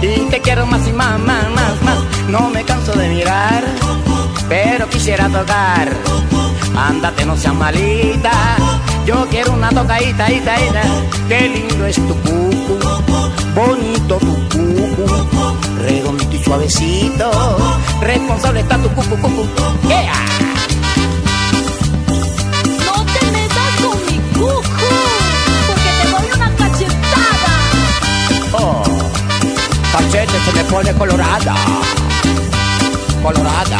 y 0.00 0.20
te 0.30 0.40
quiero 0.40 0.66
más 0.66 0.86
y 0.86 0.92
más, 0.92 1.18
más, 1.18 1.50
más, 1.50 1.82
más. 1.82 1.98
No 2.28 2.48
me 2.50 2.62
canso 2.62 2.92
de 2.92 3.08
mirar, 3.08 3.64
pero 4.48 4.88
quisiera 4.88 5.28
tocar. 5.28 5.90
Ándate, 6.76 7.26
no 7.26 7.36
seas 7.36 7.54
malita. 7.54 8.30
Yo 9.04 9.26
quiero 9.30 9.52
una 9.52 9.70
tocadita, 9.70 10.30
ita, 10.30 10.60
ita. 10.62 10.82
Qué 11.28 11.48
lindo 11.48 11.86
es 11.86 11.96
tu 11.96 12.14
cucu, 12.20 12.51
bonito 13.54 14.18
tu 14.18 14.34
cucu, 14.48 15.56
redondito 15.82 16.36
y 16.36 16.44
suavecito. 16.44 17.30
Responsable 18.00 18.60
está 18.60 18.78
tu 18.78 18.88
cucu, 18.90 19.16
cucu. 19.20 19.42
Yeah. 19.88 20.12
No 22.86 23.04
te 23.04 23.26
metas 23.32 23.72
con 23.82 23.96
mi 24.06 24.18
cucu, 24.32 24.62
porque 25.66 25.90
te 26.00 26.08
doy 26.10 26.26
una 26.36 26.50
cachetada. 26.56 27.52
Oh, 28.52 28.82
cachete 29.92 30.38
se 30.44 30.52
me 30.52 30.64
pone 30.64 30.92
colorada. 30.94 31.54
colorada. 33.22 33.78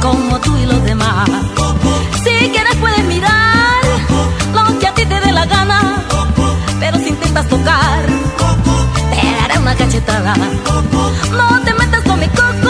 Como 0.00 0.38
tú 0.40 0.56
y 0.58 0.66
los 0.66 0.82
demás. 0.84 1.28
Si 2.22 2.50
quieres 2.50 2.76
puedes 2.76 3.04
mirar 3.04 3.80
lo 4.54 4.78
que 4.78 4.86
a 4.86 4.94
ti 4.94 5.06
te 5.06 5.20
dé 5.20 5.32
la 5.32 5.46
gana, 5.46 6.04
pero 6.78 6.98
si 6.98 7.08
intentas 7.08 7.48
tocar, 7.48 8.06
te 9.10 9.36
daré 9.40 9.58
una 9.58 9.74
cachetada. 9.74 10.34
No 11.32 11.60
te 11.64 11.72
metas 11.74 12.02
con 12.04 12.20
mi 12.20 12.28
coco, 12.28 12.67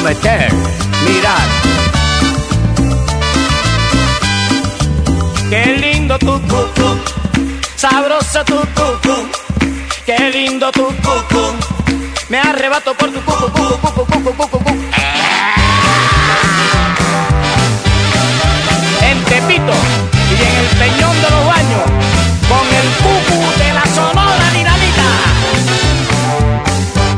Yo 0.00 0.06
prometer, 0.06 0.50
mirar. 1.04 1.48
Qué 5.50 5.76
lindo 5.76 6.18
tu 6.18 6.40
cucu, 6.40 6.98
sabroso 7.76 8.42
tu 8.46 8.56
cucu. 8.56 9.28
Qué 10.06 10.30
lindo 10.30 10.72
tu 10.72 10.86
cucu, 10.86 11.54
me 12.30 12.38
arrebato 12.38 12.94
por 12.94 13.10
tu 13.10 13.20
cucu, 13.20 13.52
cucu, 13.52 14.06
cucu, 14.06 14.22
cucu, 14.22 14.48
cucu. 14.48 14.70
En 19.02 19.24
Tepito 19.24 19.74
y 20.30 20.42
en 20.42 20.54
el 20.60 20.66
Peñón 20.78 21.16
de 21.20 21.30
los 21.30 21.46
Baños, 21.46 21.84
con 22.48 22.66
el 22.80 22.88
cucu 23.02 23.38
de 23.58 23.72
la 23.74 23.84
Sonora 23.94 24.50
Dinamita. 24.54 25.08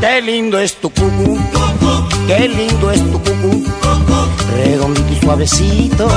Qué 0.01 0.21
lindo 0.21 0.59
es 0.59 0.75
tu 0.75 0.89
cucu, 0.89 1.39
qué 2.27 2.47
lindo 2.47 2.91
es 2.91 3.01
tu 3.11 3.19
cucu, 3.19 3.63
redondito 4.51 5.13
y 5.13 5.19
suavecito. 5.19 6.07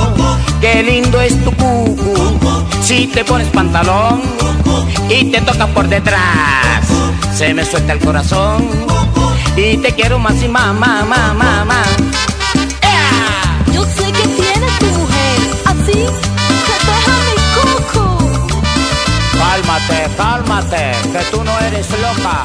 Qué 0.61 0.83
lindo 0.83 1.21
es 1.21 1.35
tu 1.45 1.53
cucu, 1.53 2.39
si 2.83 3.07
te 3.07 3.25
pones 3.25 3.49
pantalón 3.49 4.23
y 5.09 5.25
te 5.31 5.41
toca 5.43 5.67
por 5.69 5.89
detrás, 5.89 6.87
se 7.35 7.53
me 7.55 7.65
suelta 7.65 7.93
el 7.93 8.01
corazón 8.01 8.69
y 9.57 9.77
te 9.79 9.93
quiero 9.93 10.19
más 10.19 10.43
y 10.43 10.49
más, 10.49 10.75
más, 10.75 11.07
más, 11.07 11.35
más, 11.35 11.67
más. 11.67 11.89
¡Ea! 12.83 13.65
Yo 13.73 13.85
sé 13.85 14.13
que 14.13 14.29
tienes 14.29 14.79
tu 14.79 14.87
mujer, 14.87 15.39
así 15.67 15.93
que 15.93 16.77
deja 16.87 17.15
mi 17.27 17.37
coco. 17.57 18.19
Cálmate, 19.39 20.09
cálmate, 20.17 20.93
que 21.13 21.25
tú 21.31 21.45
no 21.45 21.59
eres 21.61 21.89
loca, 21.91 22.45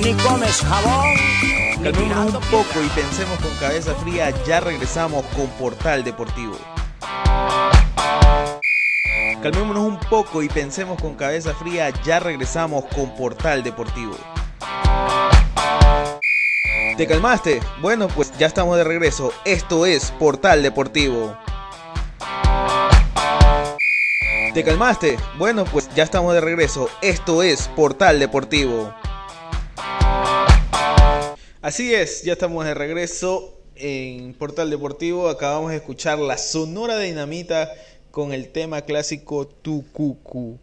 ni 0.00 0.12
comes 0.14 0.62
jabón. 0.62 1.55
Mirando 1.92 2.38
un 2.38 2.44
poco 2.46 2.82
y 2.82 2.88
pensemos 2.88 3.38
con 3.38 3.54
cabeza 3.56 3.94
fría. 3.94 4.30
Ya 4.44 4.60
regresamos 4.60 5.24
con 5.36 5.46
Portal 5.50 6.02
Deportivo. 6.02 6.56
Calmémonos 9.42 9.84
un 9.84 10.00
poco 10.00 10.42
y 10.42 10.48
pensemos 10.48 11.00
con 11.00 11.14
cabeza 11.14 11.54
fría. 11.54 11.90
Ya 12.04 12.18
regresamos 12.18 12.84
con 12.86 13.14
Portal 13.14 13.62
Deportivo. 13.62 14.16
¿Te 16.96 17.06
calmaste? 17.06 17.60
Bueno, 17.80 18.08
pues 18.08 18.36
ya 18.38 18.46
estamos 18.46 18.76
de 18.76 18.84
regreso. 18.84 19.32
Esto 19.44 19.86
es 19.86 20.10
Portal 20.12 20.62
Deportivo. 20.62 21.36
¿Te 24.54 24.64
calmaste? 24.64 25.18
Bueno, 25.38 25.64
pues 25.66 25.90
ya 25.94 26.02
estamos 26.02 26.32
de 26.32 26.40
regreso. 26.40 26.88
Esto 27.02 27.42
es 27.42 27.68
Portal 27.68 28.18
Deportivo. 28.18 28.94
Así 31.66 31.92
es, 31.92 32.22
ya 32.22 32.34
estamos 32.34 32.64
de 32.64 32.74
regreso 32.74 33.58
en 33.74 34.34
Portal 34.34 34.70
Deportivo. 34.70 35.28
Acabamos 35.28 35.72
de 35.72 35.78
escuchar 35.78 36.16
la 36.20 36.38
Sonora 36.38 36.96
Dinamita 36.96 37.72
con 38.12 38.32
el 38.32 38.50
tema 38.50 38.82
clásico 38.82 39.48
Tu 39.48 39.84
Cucu. 39.90 40.60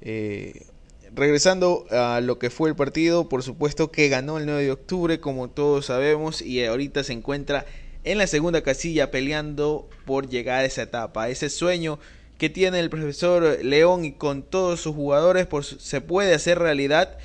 Eh, 0.00 0.66
regresando 1.14 1.86
a 1.92 2.20
lo 2.20 2.40
que 2.40 2.50
fue 2.50 2.68
el 2.68 2.74
partido, 2.74 3.28
por 3.28 3.44
supuesto 3.44 3.92
que 3.92 4.08
ganó 4.08 4.38
el 4.38 4.46
9 4.46 4.64
de 4.64 4.72
octubre, 4.72 5.20
como 5.20 5.50
todos 5.50 5.86
sabemos, 5.86 6.42
y 6.42 6.64
ahorita 6.64 7.04
se 7.04 7.12
encuentra 7.12 7.64
en 8.02 8.18
la 8.18 8.26
segunda 8.26 8.62
casilla 8.62 9.12
peleando 9.12 9.88
por 10.04 10.28
llegar 10.28 10.62
a 10.62 10.64
esa 10.64 10.82
etapa, 10.82 11.28
ese 11.28 11.48
sueño 11.48 12.00
que 12.38 12.50
tiene 12.50 12.80
el 12.80 12.90
profesor 12.90 13.64
León 13.64 14.04
y 14.04 14.14
con 14.14 14.42
todos 14.42 14.80
sus 14.80 14.96
jugadores 14.96 15.46
por, 15.46 15.64
se 15.64 16.00
puede 16.00 16.34
hacer 16.34 16.58
realidad 16.58 17.18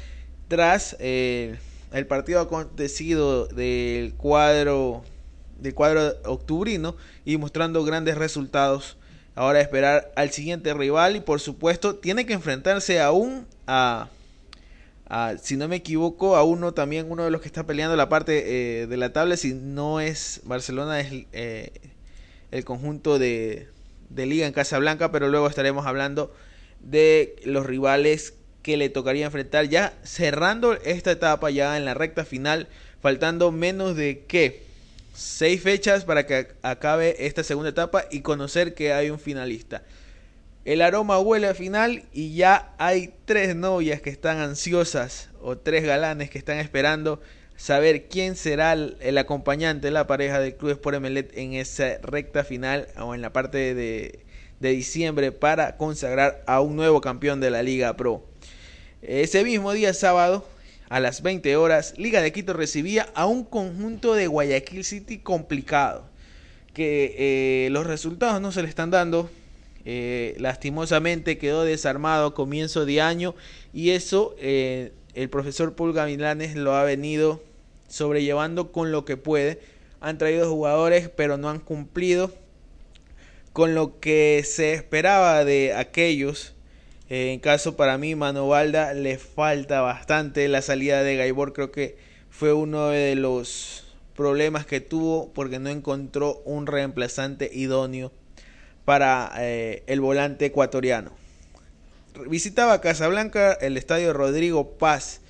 tras 0.47 0.95
eh, 0.99 1.55
el 1.95 2.07
partido 2.07 2.41
acontecido 2.41 3.47
del 3.47 4.13
cuadro 4.15 5.03
del 5.57 5.73
cuadro 5.73 6.13
octubrino 6.25 6.97
y 7.23 7.37
mostrando 7.37 7.83
grandes 7.85 8.17
resultados. 8.17 8.97
Ahora 9.33 9.61
esperar 9.61 10.11
al 10.15 10.31
siguiente 10.31 10.73
rival 10.73 11.15
y 11.15 11.21
por 11.21 11.39
supuesto 11.39 11.95
tiene 11.95 12.25
que 12.25 12.33
enfrentarse 12.33 12.99
aún 12.99 13.47
a, 13.65 14.09
si 15.41 15.55
no 15.55 15.67
me 15.67 15.77
equivoco, 15.77 16.35
a 16.35 16.43
uno 16.43 16.73
también, 16.73 17.09
uno 17.09 17.23
de 17.23 17.31
los 17.31 17.41
que 17.41 17.47
está 17.47 17.65
peleando 17.65 17.95
la 17.95 18.09
parte 18.09 18.81
eh, 18.81 18.87
de 18.87 18.97
la 18.97 19.13
tabla, 19.13 19.37
si 19.37 19.53
no 19.53 19.99
es 20.01 20.41
Barcelona, 20.43 20.99
es 20.99 21.25
eh, 21.31 21.71
el 22.51 22.65
conjunto 22.65 23.19
de, 23.19 23.67
de 24.09 24.25
Liga 24.25 24.47
en 24.47 24.53
Casablanca, 24.53 25.11
pero 25.11 25.29
luego 25.29 25.47
estaremos 25.47 25.85
hablando 25.85 26.33
de 26.81 27.35
los 27.45 27.65
rivales 27.65 28.33
que 28.65 28.77
le 28.77 28.89
tocaría 28.89 29.27
enfrentar 29.27 29.69
ya 29.69 29.93
cerrando 30.01 30.73
esta 30.73 31.11
etapa 31.11 31.51
ya 31.51 31.77
en 31.77 31.85
la 31.85 31.93
recta 31.93 32.25
final, 32.25 32.67
faltando 32.99 33.51
menos 33.51 33.95
de 33.95 34.23
qué 34.27 34.63
seis 35.13 35.61
fechas 35.61 36.03
para 36.03 36.25
que 36.25 36.47
acabe 36.63 37.27
esta 37.27 37.43
segunda 37.43 37.69
etapa 37.69 38.05
y 38.09 38.21
conocer 38.21 38.73
que 38.73 38.91
hay 38.91 39.11
un 39.11 39.19
finalista. 39.19 39.83
El 40.65 40.81
aroma 40.81 41.19
huele 41.19 41.45
a 41.45 41.53
final 41.53 42.05
y 42.11 42.33
ya 42.33 42.73
hay 42.79 43.13
tres 43.25 43.55
novias 43.55 44.01
que 44.01 44.09
están 44.09 44.39
ansiosas 44.39 45.29
o 45.43 45.59
tres 45.59 45.83
galanes 45.83 46.31
que 46.31 46.39
están 46.39 46.57
esperando 46.57 47.21
saber 47.55 48.07
quién 48.07 48.35
será 48.35 48.73
el, 48.73 48.97
el 48.99 49.19
acompañante 49.19 49.85
de 49.85 49.91
la 49.91 50.07
pareja 50.07 50.39
del 50.39 50.55
Club 50.55 50.71
Sport 50.71 50.95
Emelec 50.95 51.37
en 51.37 51.53
esa 51.53 51.99
recta 52.01 52.43
final 52.43 52.87
o 52.97 53.13
en 53.13 53.21
la 53.21 53.31
parte 53.31 53.75
de, 53.75 54.25
de 54.59 54.69
diciembre 54.69 55.31
para 55.31 55.77
consagrar 55.77 56.43
a 56.47 56.61
un 56.61 56.75
nuevo 56.75 56.99
campeón 56.99 57.39
de 57.41 57.51
la 57.51 57.61
Liga 57.61 57.95
Pro. 57.95 58.25
Ese 59.07 59.43
mismo 59.43 59.71
día 59.71 59.93
sábado 59.93 60.47
a 60.89 60.99
las 60.99 61.21
20 61.21 61.55
horas, 61.57 61.93
Liga 61.95 62.21
de 62.21 62.31
Quito 62.31 62.53
recibía 62.53 63.07
a 63.13 63.27
un 63.27 63.43
conjunto 63.43 64.15
de 64.15 64.25
Guayaquil 64.25 64.83
City 64.83 65.19
complicado, 65.19 66.09
que 66.73 67.13
eh, 67.19 67.69
los 67.69 67.85
resultados 67.85 68.41
no 68.41 68.51
se 68.51 68.63
le 68.63 68.67
están 68.67 68.89
dando, 68.89 69.29
eh, 69.85 70.35
lastimosamente 70.39 71.37
quedó 71.37 71.63
desarmado 71.63 72.25
a 72.25 72.33
comienzo 72.33 72.87
de 72.87 73.01
año 73.01 73.35
y 73.73 73.91
eso 73.91 74.35
eh, 74.39 74.91
el 75.13 75.29
profesor 75.29 75.75
Paul 75.75 75.93
Gavilanes 75.93 76.55
lo 76.55 76.73
ha 76.73 76.83
venido 76.83 77.43
sobrellevando 77.87 78.71
con 78.71 78.91
lo 78.91 79.05
que 79.05 79.17
puede. 79.17 79.59
Han 80.01 80.17
traído 80.17 80.49
jugadores 80.49 81.09
pero 81.09 81.37
no 81.37 81.51
han 81.51 81.59
cumplido 81.59 82.33
con 83.53 83.75
lo 83.75 83.99
que 83.99 84.41
se 84.43 84.73
esperaba 84.73 85.45
de 85.45 85.75
aquellos. 85.75 86.54
En 87.07 87.39
caso 87.39 87.75
para 87.75 87.97
mí, 87.99 88.15
Mano 88.15 88.47
Valda 88.47 88.93
le 88.93 89.19
falta 89.19 89.81
bastante 89.81 90.47
la 90.47 90.63
salida 90.63 91.03
de 91.03 91.15
Gaibor. 91.15 91.53
Creo 91.53 91.71
que 91.71 91.97
fue 92.31 92.51
uno 92.51 92.87
de 92.89 93.15
los 93.15 93.83
problemas 94.15 94.65
que 94.65 94.81
tuvo 94.81 95.31
porque 95.33 95.59
no 95.59 95.69
encontró 95.69 96.41
un 96.45 96.65
reemplazante 96.65 97.51
idóneo 97.53 98.11
para 98.85 99.31
eh, 99.37 99.83
el 99.85 100.01
volante 100.01 100.45
ecuatoriano. 100.45 101.11
Visitaba 102.27 102.81
Casablanca 102.81 103.53
el 103.53 103.77
estadio 103.77 104.13
Rodrigo 104.13 104.77
Paz, 104.77 105.21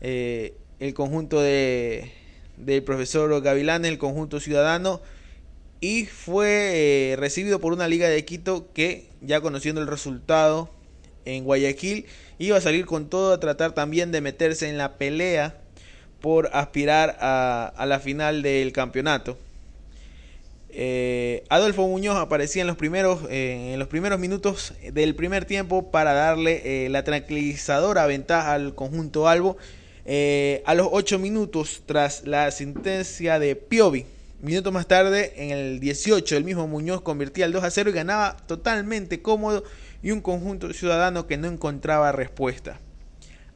eh, 0.00 0.54
el 0.78 0.94
conjunto 0.94 1.40
de, 1.40 2.12
del 2.56 2.82
profesor 2.82 3.42
Gavilán, 3.42 3.84
el 3.84 3.98
conjunto 3.98 4.40
ciudadano, 4.40 5.02
y 5.80 6.06
fue 6.06 7.12
eh, 7.12 7.16
recibido 7.16 7.58
por 7.58 7.72
una 7.72 7.88
liga 7.88 8.08
de 8.08 8.24
Quito 8.24 8.72
que, 8.72 9.08
ya 9.20 9.40
conociendo 9.40 9.80
el 9.80 9.86
resultado 9.86 10.70
en 11.24 11.44
Guayaquil, 11.44 12.06
iba 12.38 12.56
a 12.56 12.60
salir 12.60 12.86
con 12.86 13.08
todo 13.08 13.32
a 13.32 13.40
tratar 13.40 13.72
también 13.72 14.12
de 14.12 14.20
meterse 14.20 14.68
en 14.68 14.78
la 14.78 14.96
pelea 14.96 15.56
por 16.20 16.50
aspirar 16.52 17.16
a, 17.20 17.84
la 17.86 17.98
final 17.98 18.42
del 18.42 18.72
campeonato. 18.72 19.38
Eh, 20.72 21.44
Adolfo 21.48 21.88
Muñoz 21.88 22.16
aparecía 22.16 22.62
en 22.62 22.68
los 22.68 22.76
primeros, 22.76 23.20
eh, 23.28 23.72
en 23.72 23.78
los 23.78 23.88
primeros 23.88 24.20
minutos 24.20 24.74
del 24.92 25.16
primer 25.16 25.44
tiempo 25.44 25.90
para 25.90 26.12
darle 26.12 26.84
eh, 26.84 26.88
la 26.90 27.02
tranquilizadora 27.02 28.06
ventaja 28.06 28.52
al 28.52 28.74
conjunto 28.74 29.28
Albo. 29.28 29.56
A 30.64 30.74
los 30.74 30.88
8 30.90 31.18
minutos, 31.20 31.82
tras 31.86 32.26
la 32.26 32.50
sentencia 32.50 33.38
de 33.38 33.54
Piovi, 33.54 34.06
minutos 34.42 34.72
más 34.72 34.88
tarde, 34.88 35.32
en 35.36 35.50
el 35.50 35.80
18, 35.80 36.36
el 36.36 36.44
mismo 36.44 36.66
Muñoz 36.66 37.02
convertía 37.02 37.44
el 37.44 37.52
2 37.52 37.62
a 37.62 37.70
0 37.70 37.90
y 37.90 37.92
ganaba 37.92 38.36
totalmente 38.46 39.22
cómodo 39.22 39.62
y 40.02 40.10
un 40.10 40.20
conjunto 40.20 40.72
ciudadano 40.72 41.26
que 41.26 41.36
no 41.36 41.48
encontraba 41.48 42.12
respuesta. 42.12 42.80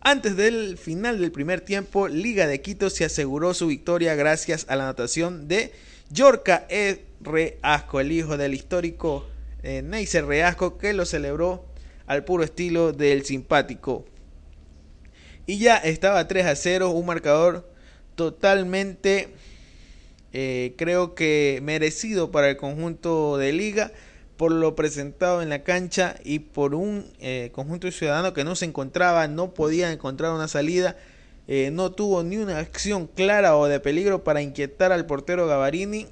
Antes 0.01 0.37
del 0.37 0.77
final 0.77 1.19
del 1.19 1.33
primer 1.33 1.63
tiempo, 1.63 2.09
Liga 2.09 2.47
de 2.47 2.61
Quito 2.61 2.91
se 2.91 3.07
aseguró 3.07 3.55
su 3.55 3.69
victoria 3.69 4.15
gracias 4.15 4.67
a 4.69 4.77
la 4.77 4.85
anotación 4.85 5.49
de 5.49 5.73
Yorca 6.11 6.67
E. 6.69 7.07
Reasco, 7.23 8.01
el 8.01 8.13
hijo 8.13 8.37
del 8.37 8.53
histórico 8.53 9.27
eh, 9.63 9.83
Reasco, 10.27 10.77
que 10.77 10.93
lo 10.93 11.07
celebró 11.07 11.65
al 12.07 12.25
puro 12.25 12.45
estilo 12.45 12.93
del 12.93 13.25
simpático. 13.25 14.05
Y 15.47 15.59
ya 15.59 15.79
estaba 15.79 16.29
3 16.29 16.47
a 16.47 16.57
0, 16.57 16.91
un 16.91 17.07
marcador 17.07 17.71
totalmente, 18.15 19.29
eh, 20.35 20.75
creo 20.77 21.15
que 21.15 21.61
merecido 21.63 22.31
para 22.31 22.51
el 22.51 22.59
conjunto 22.59 23.39
de 23.39 23.53
liga 23.53 23.91
por 24.37 24.53
lo 24.53 24.75
presentado 24.75 25.43
en 25.43 25.49
la 25.49 25.63
cancha 25.63 26.17
y 26.25 26.41
por 26.41 26.75
un 26.75 27.07
eh, 27.21 27.51
conjunto 27.53 27.91
ciudadano 27.91 28.35
que 28.35 28.45
no 28.45 28.57
se 28.57 28.65
encontraba, 28.65 29.29
no 29.29 29.55
podía 29.55 29.93
encontrar 29.93 30.33
una 30.33 30.49
salida, 30.49 30.97
eh, 31.47 31.71
no 31.73 31.93
tuvo 31.93 32.23
ni 32.23 32.39
una 32.39 32.59
acción 32.59 33.07
clara 33.07 33.57
o 33.57 33.67
de 33.67 33.81
peligro 33.81 34.25
para 34.25 34.43
inquietar 34.43 34.93
al 34.93 35.07
portero 35.07 35.47
Gavarini 35.47 36.07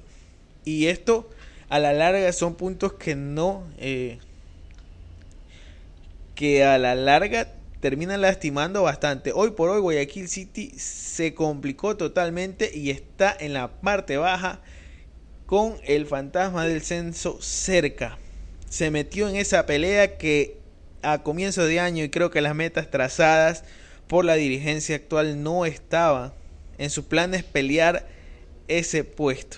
y 0.63 0.87
esto 0.87 1.29
a 1.69 1.79
la 1.79 1.91
larga 1.91 2.31
son 2.31 2.55
puntos 2.55 2.93
que 2.93 3.15
no 3.15 3.63
eh, 3.77 4.19
que 6.35 6.63
a 6.63 6.77
la 6.77 6.95
larga 6.95 7.51
terminan 7.79 8.21
lastimando 8.21 8.83
bastante. 8.83 9.33
Hoy 9.33 9.51
por 9.51 9.69
hoy 9.69 9.81
Guayaquil 9.81 10.29
City 10.29 10.71
se 10.77 11.33
complicó 11.33 11.97
totalmente 11.97 12.71
y 12.73 12.91
está 12.91 13.35
en 13.37 13.53
la 13.53 13.67
parte 13.81 14.15
baja 14.15 14.61
con 15.53 15.75
el 15.85 16.07
fantasma 16.07 16.65
del 16.65 16.81
censo 16.81 17.39
cerca. 17.39 18.17
Se 18.69 18.89
metió 18.89 19.29
en 19.29 19.35
esa 19.35 19.67
pelea 19.67 20.17
que 20.17 20.57
a 21.03 21.21
comienzo 21.21 21.63
de 21.63 21.79
año 21.79 22.03
y 22.03 22.09
creo 22.09 22.31
que 22.31 22.41
las 22.41 22.55
metas 22.55 22.89
trazadas 22.89 23.63
por 24.07 24.25
la 24.25 24.33
dirigencia 24.33 24.95
actual 24.95 25.43
no 25.43 25.67
estaban 25.67 26.33
en 26.79 26.89
sus 26.89 27.05
planes 27.05 27.43
pelear 27.43 28.07
ese 28.67 29.03
puesto. 29.03 29.57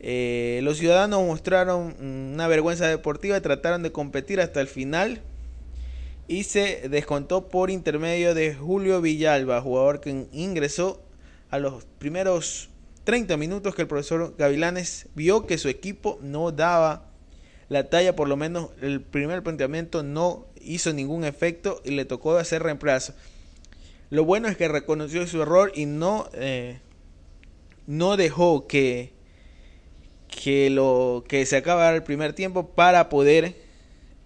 Eh, 0.00 0.58
los 0.64 0.78
ciudadanos 0.78 1.24
mostraron 1.24 1.94
una 2.00 2.48
vergüenza 2.48 2.88
deportiva 2.88 3.36
y 3.36 3.40
trataron 3.42 3.84
de 3.84 3.92
competir 3.92 4.40
hasta 4.40 4.60
el 4.60 4.66
final 4.66 5.22
y 6.26 6.42
se 6.42 6.88
descontó 6.88 7.46
por 7.48 7.70
intermedio 7.70 8.34
de 8.34 8.54
Julio 8.54 9.00
Villalba, 9.00 9.60
jugador 9.60 10.00
que 10.00 10.26
ingresó 10.32 11.00
a 11.48 11.60
los 11.60 11.84
primeros 12.00 12.69
30 13.10 13.36
minutos 13.38 13.74
que 13.74 13.82
el 13.82 13.88
profesor 13.88 14.36
Gavilanes 14.38 15.08
vio 15.16 15.44
que 15.44 15.58
su 15.58 15.68
equipo 15.68 16.20
no 16.22 16.52
daba 16.52 17.08
la 17.68 17.90
talla, 17.90 18.14
por 18.14 18.28
lo 18.28 18.36
menos 18.36 18.70
el 18.80 19.00
primer 19.00 19.42
planteamiento 19.42 20.04
no 20.04 20.46
hizo 20.60 20.92
ningún 20.92 21.24
efecto 21.24 21.82
y 21.84 21.90
le 21.90 22.04
tocó 22.04 22.36
hacer 22.36 22.62
reemplazo. 22.62 23.12
Lo 24.10 24.24
bueno 24.24 24.46
es 24.46 24.56
que 24.56 24.68
reconoció 24.68 25.26
su 25.26 25.42
error 25.42 25.72
y 25.74 25.86
no, 25.86 26.30
eh, 26.34 26.78
no 27.88 28.16
dejó 28.16 28.68
que, 28.68 29.12
que, 30.28 30.70
lo, 30.70 31.24
que 31.26 31.44
se 31.46 31.56
acabara 31.56 31.96
el 31.96 32.04
primer 32.04 32.32
tiempo 32.32 32.68
para 32.68 33.08
poder 33.08 33.56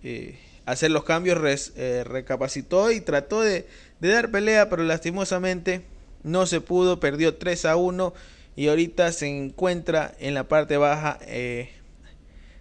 eh, 0.03 0.39
hacer 0.67 0.91
los 0.91 1.05
cambios. 1.05 1.73
Eh, 1.77 2.05
recapacitó 2.05 2.93
y 2.93 3.01
trató 3.01 3.41
de, 3.41 3.67
de 4.01 4.09
dar 4.09 4.31
pelea, 4.31 4.69
pero 4.69 4.83
lastimosamente 4.83 5.81
no 6.23 6.45
se 6.45 6.61
pudo, 6.61 7.01
perdió 7.01 7.37
3 7.37 7.65
a 7.65 7.77
1 7.77 8.13
y 8.57 8.69
ahorita 8.69 9.11
se 9.13 9.27
encuentra 9.27 10.15
en 10.19 10.35
la 10.35 10.49
parte 10.49 10.77
baja 10.77 11.19
eh, 11.23 11.71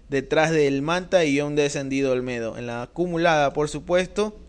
detrás 0.10 0.52
del 0.52 0.82
Manta 0.82 1.26
y 1.26 1.40
un 1.42 1.56
descendido 1.56 2.12
Olmedo. 2.12 2.58
En 2.58 2.68
la 2.68 2.84
acumulada, 2.84 3.54
por 3.54 3.70
supuesto, 3.70 4.40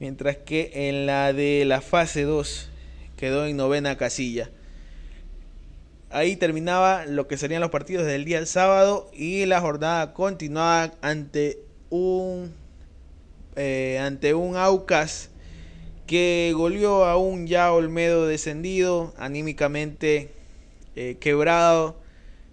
mientras 0.00 0.36
que 0.36 0.70
en 0.88 1.06
la 1.06 1.32
de 1.32 1.64
la 1.66 1.80
fase 1.80 2.22
2 2.22 2.70
quedó 3.16 3.46
en 3.46 3.56
novena 3.56 3.96
casilla. 3.96 4.50
Ahí 6.10 6.36
terminaba 6.36 7.04
lo 7.04 7.28
que 7.28 7.36
serían 7.36 7.60
los 7.60 7.70
partidos 7.70 8.06
del 8.06 8.24
día 8.24 8.38
del 8.38 8.46
sábado 8.46 9.10
y 9.12 9.44
la 9.44 9.60
jornada 9.60 10.14
continuaba 10.14 10.94
ante 11.02 11.58
un 11.90 12.54
eh, 13.56 13.98
ante 14.00 14.32
un 14.32 14.56
Aucas 14.56 15.30
que 16.06 16.52
goleó 16.56 17.04
a 17.04 17.18
un 17.18 17.46
ya 17.46 17.72
Olmedo 17.72 18.26
descendido 18.26 19.12
anímicamente 19.18 20.37
eh, 21.00 21.16
quebrado, 21.20 21.96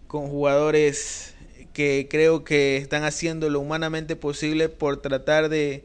con 0.05 0.27
jugadores 0.27 1.33
que 1.73 2.07
creo 2.07 2.43
que 2.43 2.77
están 2.77 3.03
haciendo 3.03 3.49
lo 3.49 3.59
humanamente 3.59 4.15
posible 4.15 4.69
por 4.69 5.01
tratar 5.01 5.49
de, 5.49 5.83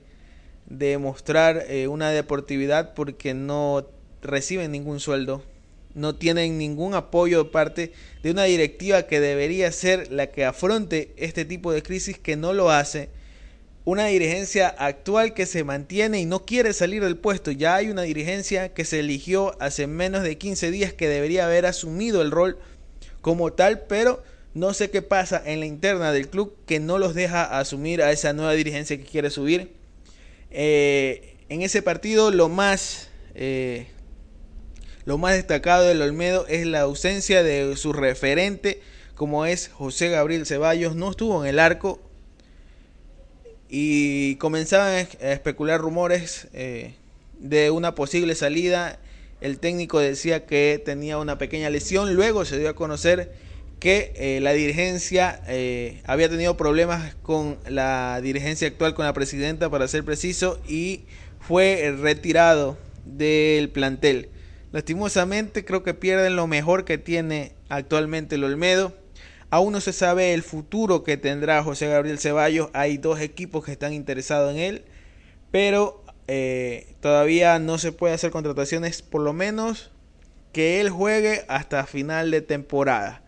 de 0.67 0.99
mostrar 0.99 1.65
eh, 1.69 1.89
una 1.89 2.11
deportividad 2.11 2.93
porque 2.93 3.33
no 3.33 3.87
reciben 4.21 4.73
ningún 4.73 5.01
sueldo, 5.01 5.43
no 5.95 6.17
tienen 6.17 6.59
ningún 6.59 6.93
apoyo 6.93 7.45
de 7.45 7.51
parte 7.51 7.93
de 8.23 8.31
una 8.31 8.45
directiva 8.45 9.05
que 9.05 9.21
debería 9.21 9.73
ser 9.73 10.13
la 10.13 10.27
que 10.27 10.45
afronte 10.45 11.15
este 11.17 11.47
tipo 11.47 11.73
de 11.73 11.83
crisis 11.83 12.19
que 12.19 12.37
no 12.37 12.53
lo 12.53 12.71
hace. 12.71 13.09
Una 13.85 14.07
dirigencia 14.07 14.69
actual 14.69 15.33
que 15.33 15.47
se 15.47 15.65
mantiene 15.65 16.21
y 16.21 16.27
no 16.27 16.45
quiere 16.45 16.73
salir 16.75 17.03
del 17.03 17.17
puesto. 17.17 17.51
Ya 17.51 17.77
hay 17.77 17.89
una 17.89 18.03
dirigencia 18.03 18.75
que 18.75 18.85
se 18.85 19.01
eligió 19.01 19.57
hace 19.61 19.87
menos 19.87 20.23
de 20.23 20.37
15 20.37 20.71
días 20.71 20.93
que 20.93 21.09
debería 21.09 21.47
haber 21.47 21.65
asumido 21.65 22.21
el 22.21 22.31
rol 22.31 22.59
como 23.23 23.53
tal, 23.53 23.83
pero 23.83 24.23
no 24.53 24.75
sé 24.75 24.91
qué 24.91 25.01
pasa 25.01 25.43
en 25.45 25.61
la 25.61 25.67
interna 25.67 26.13
del 26.13 26.29
club 26.29 26.57
que 26.67 26.79
no 26.81 26.99
los 26.99 27.15
deja 27.15 27.59
asumir 27.59 28.03
a 28.03 28.13
esa 28.13 28.33
nueva 28.33 28.53
dirigencia 28.53 28.99
que 28.99 29.05
quiere 29.05 29.31
subir. 29.31 29.73
Eh, 30.51 31.37
en 31.49 31.63
ese 31.63 31.81
partido 31.81 32.31
lo 32.31 32.49
más 32.49 33.09
eh, 33.35 33.87
lo 35.05 35.17
más 35.17 35.35
destacado 35.35 35.85
del 35.85 36.03
Olmedo 36.03 36.47
es 36.49 36.67
la 36.67 36.81
ausencia 36.81 37.43
de 37.43 37.77
su 37.77 37.93
referente 37.93 38.81
como 39.15 39.47
es 39.47 39.69
José 39.69 40.09
Gabriel 40.09 40.45
Ceballos 40.45 40.97
no 40.97 41.11
estuvo 41.11 41.45
en 41.45 41.51
el 41.51 41.59
arco 41.61 42.01
y 43.71 44.35
comenzaban 44.37 44.89
a 44.89 45.31
especular 45.33 45.81
rumores 45.81 46.49
eh, 46.53 46.95
de 47.39 47.71
una 47.71 47.95
posible 47.95 48.35
salida 48.35 48.99
el 49.41 49.59
técnico 49.59 50.01
decía 50.01 50.45
que 50.45 50.83
tenía 50.85 51.19
una 51.19 51.39
pequeña 51.39 51.71
lesión 51.71 52.15
luego 52.15 52.45
se 52.45 52.59
dio 52.59 52.69
a 52.69 52.75
conocer 52.75 53.33
que 53.81 54.13
eh, 54.15 54.41
la 54.41 54.53
dirigencia 54.53 55.41
eh, 55.49 56.03
había 56.05 56.29
tenido 56.29 56.57
problemas 56.57 57.15
con 57.23 57.57
la 57.67 58.21
dirigencia 58.23 58.69
actual, 58.69 58.95
con 58.95 59.07
la 59.07 59.15
presidenta, 59.15 59.71
para 59.71 59.89
ser 59.89 60.05
preciso, 60.05 60.61
y 60.69 61.07
fue 61.41 61.97
retirado 61.99 62.77
del 63.07 63.71
plantel. 63.71 64.29
Lastimosamente 64.71 65.65
creo 65.65 65.83
que 65.83 65.95
pierden 65.95 66.37
lo 66.37 66.47
mejor 66.47 66.85
que 66.85 66.99
tiene 66.99 67.53
actualmente 67.71 68.35
el 68.35 68.45
Olmedo. 68.45 68.95
Aún 69.51 69.73
no 69.73 69.81
se 69.81 69.93
sabe 69.93 70.33
el 70.33 70.43
futuro 70.43 71.03
que 71.03 71.17
tendrá 71.17 71.63
José 71.65 71.89
Gabriel 71.89 72.21
Ceballos. 72.21 72.71
Hay 72.73 72.99
dos 72.99 73.21
equipos 73.21 73.65
que 73.65 73.73
están 73.73 73.93
interesados 73.93 74.53
en 74.53 74.59
él. 74.59 74.85
Pero 75.51 76.05
eh, 76.29 76.95
todavía 77.01 77.59
no 77.59 77.79
se 77.79 77.91
puede 77.91 78.15
hacer 78.15 78.31
contrataciones, 78.31 79.03
por 79.03 79.23
lo 79.23 79.33
menos 79.33 79.91
que 80.53 80.81
él 80.81 80.91
juegue 80.91 81.45
hasta 81.49 81.87
final 81.87 82.31
de 82.31 82.43
temporada. 82.43 83.23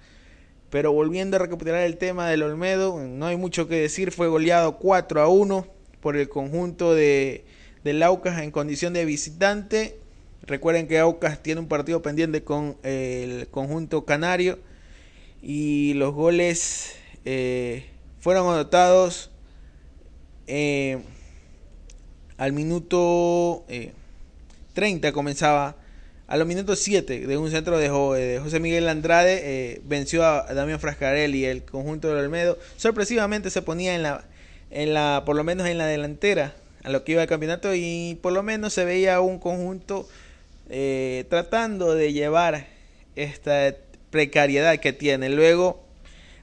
Pero 0.70 0.92
volviendo 0.92 1.36
a 1.36 1.40
recapitular 1.40 1.82
el 1.82 1.98
tema 1.98 2.28
del 2.28 2.44
Olmedo, 2.44 2.98
no 3.00 3.26
hay 3.26 3.36
mucho 3.36 3.66
que 3.66 3.74
decir. 3.74 4.12
Fue 4.12 4.28
goleado 4.28 4.78
4 4.78 5.20
a 5.20 5.28
1 5.28 5.66
por 6.00 6.16
el 6.16 6.28
conjunto 6.28 6.94
de, 6.94 7.44
del 7.82 8.02
Aucas 8.04 8.40
en 8.40 8.52
condición 8.52 8.92
de 8.92 9.04
visitante. 9.04 9.98
Recuerden 10.44 10.86
que 10.86 10.98
Aucas 10.98 11.42
tiene 11.42 11.60
un 11.60 11.68
partido 11.68 12.02
pendiente 12.02 12.44
con 12.44 12.76
el 12.84 13.48
conjunto 13.48 14.04
canario. 14.04 14.60
Y 15.42 15.94
los 15.94 16.14
goles 16.14 16.94
eh, 17.24 17.86
fueron 18.20 18.48
anotados 18.48 19.30
eh, 20.46 20.98
al 22.38 22.52
minuto 22.52 23.64
eh, 23.68 23.92
30 24.74 25.12
comenzaba 25.12 25.76
a 26.26 26.36
los 26.36 26.46
minutos 26.46 26.78
7 26.78 27.26
de 27.26 27.36
un 27.36 27.50
centro 27.50 27.78
de, 27.78 27.88
José 28.42 28.58
Miguel 28.58 28.88
Andrade 28.88 29.40
eh, 29.42 29.82
venció 29.84 30.24
a 30.24 30.54
Damián 30.54 30.80
Frascarelli, 30.80 31.44
el 31.44 31.62
conjunto 31.62 32.08
del 32.08 32.24
Olmedo. 32.24 32.58
Sorpresivamente 32.76 33.50
se 33.50 33.60
ponía 33.60 33.94
en 33.94 34.02
la, 34.02 34.24
en 34.70 34.94
la, 34.94 35.24
por 35.26 35.36
lo 35.36 35.44
menos 35.44 35.66
en 35.66 35.76
la 35.76 35.86
delantera 35.86 36.54
a 36.84 36.90
lo 36.90 37.04
que 37.04 37.12
iba 37.12 37.22
el 37.22 37.28
campeonato 37.28 37.74
y 37.74 38.18
por 38.22 38.32
lo 38.32 38.42
menos 38.42 38.72
se 38.72 38.84
veía 38.84 39.20
un 39.20 39.38
conjunto 39.38 40.08
eh, 40.70 41.26
tratando 41.28 41.94
de 41.94 42.12
llevar 42.12 42.66
esta 43.14 43.74
precariedad 44.12 44.78
que 44.78 44.92
tiene. 44.92 45.28
Luego 45.30 45.82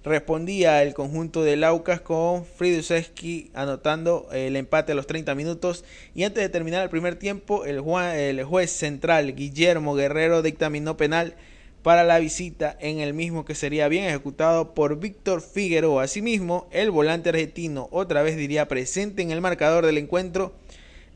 respondía 0.04 0.82
el 0.82 0.94
conjunto 0.94 1.44
de 1.44 1.56
Laucas 1.56 2.02
con 2.02 2.44
Friduszewski 2.44 3.52
anotando 3.54 4.28
el 4.34 4.58
empate 4.58 4.92
a 4.92 4.96
los 4.96 5.08
30 5.08 5.36
minutos 5.36 5.86
y 6.16 6.24
antes 6.24 6.42
de 6.42 6.50
terminar 6.50 6.84
el 6.84 6.90
primer 6.90 7.16
tiempo 7.16 7.66
el, 7.66 7.84
el 8.16 8.44
juez 8.44 8.72
central 8.72 9.36
Guillermo 9.36 9.96
Guerrero 9.96 10.42
dictaminó 10.42 10.98
penal 10.98 11.36
para 11.84 12.04
la 12.04 12.20
visita 12.20 12.76
en 12.80 13.00
el 13.00 13.14
mismo 13.14 13.46
que 13.46 13.56
sería 13.56 13.88
bien 13.88 14.06
ejecutado 14.06 14.74
por 14.74 15.00
Víctor 15.00 15.42
Figueroa. 15.42 16.04
Asimismo, 16.04 16.68
el 16.72 16.92
volante 16.92 17.30
argentino 17.30 17.88
otra 17.92 18.22
vez 18.22 18.36
diría 18.36 18.68
presente 18.68 19.22
en 19.22 19.32
el 19.32 19.42
marcador 19.42 19.86
del 19.86 19.98
encuentro 19.98 20.54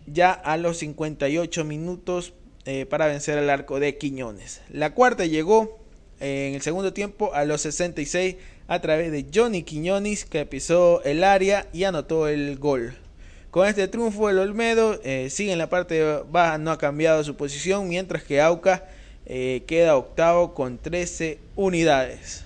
ya 0.06 0.32
a 0.32 0.58
los 0.58 0.78
58 0.78 1.64
minutos 1.66 2.34
eh, 2.66 2.86
para 2.86 3.08
vencer 3.08 3.38
el 3.38 3.50
arco 3.50 3.80
de 3.80 3.98
Quiñones. 3.98 4.62
La 4.70 4.94
cuarta 4.94 5.26
llegó 5.26 5.83
en 6.20 6.56
el 6.56 6.62
segundo 6.62 6.94
tiempo 6.94 7.34
a 7.34 7.46
los 7.46 7.62
66 7.62 8.36
a 8.68 8.80
través 8.82 9.12
de 9.12 9.26
Johnny 9.34 9.64
Quiñones 9.64 10.26
que 10.26 10.46
pisó 10.46 11.04
el 11.04 11.24
área 11.24 11.68
y 11.74 11.84
anotó 11.84 12.28
el 12.28 12.58
gol. 12.58 12.96
Con 13.52 13.68
este 13.68 13.88
triunfo 13.88 14.32
el 14.32 14.40
Olmedo 14.40 15.00
eh, 15.04 15.30
sigue 15.30 15.52
en 15.52 15.60
la 15.60 15.70
parte 15.70 16.24
baja, 16.32 16.58
no 16.58 16.72
ha 16.72 16.78
cambiado 16.80 17.24
su 17.24 17.36
posición, 17.36 17.88
mientras 17.88 18.24
que 18.24 18.42
Auca 18.42 18.86
eh, 19.28 19.64
queda 19.68 19.96
octavo 19.96 20.56
con 20.56 20.80
13 20.80 21.38
unidades. 21.56 22.46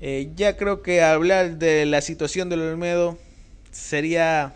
Eh, 0.00 0.30
ya 0.36 0.56
creo 0.56 0.82
que 0.82 1.02
hablar 1.02 1.58
de 1.58 1.86
la 1.86 2.02
situación 2.02 2.50
del 2.50 2.60
Olmedo 2.60 3.18
sería 3.72 4.54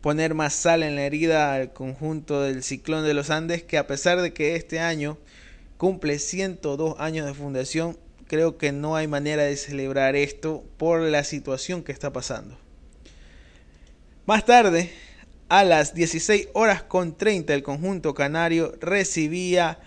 poner 0.00 0.34
más 0.34 0.54
sal 0.54 0.82
en 0.82 0.96
la 0.96 1.02
herida 1.02 1.54
al 1.54 1.72
conjunto 1.72 2.42
del 2.42 2.64
Ciclón 2.64 3.04
de 3.04 3.14
los 3.14 3.30
Andes, 3.30 3.62
que 3.62 3.78
a 3.78 3.86
pesar 3.86 4.20
de 4.22 4.32
que 4.32 4.56
este 4.56 4.80
año 4.80 5.18
cumple 5.84 6.18
102 6.18 6.94
años 6.98 7.26
de 7.26 7.34
fundación, 7.34 7.98
creo 8.26 8.56
que 8.56 8.72
no 8.72 8.96
hay 8.96 9.06
manera 9.06 9.42
de 9.42 9.54
celebrar 9.54 10.16
esto 10.16 10.64
por 10.78 11.02
la 11.02 11.24
situación 11.24 11.82
que 11.82 11.92
está 11.92 12.10
pasando. 12.10 12.56
Más 14.24 14.46
tarde, 14.46 14.90
a 15.50 15.62
las 15.62 15.92
16 15.92 16.48
horas 16.54 16.82
con 16.82 17.14
30 17.14 17.52
el 17.52 17.62
conjunto 17.62 18.14
canario 18.14 18.74
recibía 18.80 19.78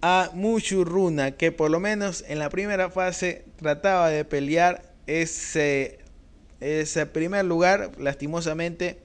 a 0.00 0.30
Muchurruna 0.32 1.32
que 1.32 1.52
por 1.52 1.70
lo 1.70 1.80
menos 1.80 2.24
en 2.28 2.38
la 2.38 2.48
primera 2.48 2.88
fase 2.88 3.44
trataba 3.56 4.08
de 4.08 4.24
pelear 4.24 4.94
ese, 5.06 5.98
ese 6.60 7.04
primer 7.04 7.44
lugar 7.44 7.90
lastimosamente 7.98 9.00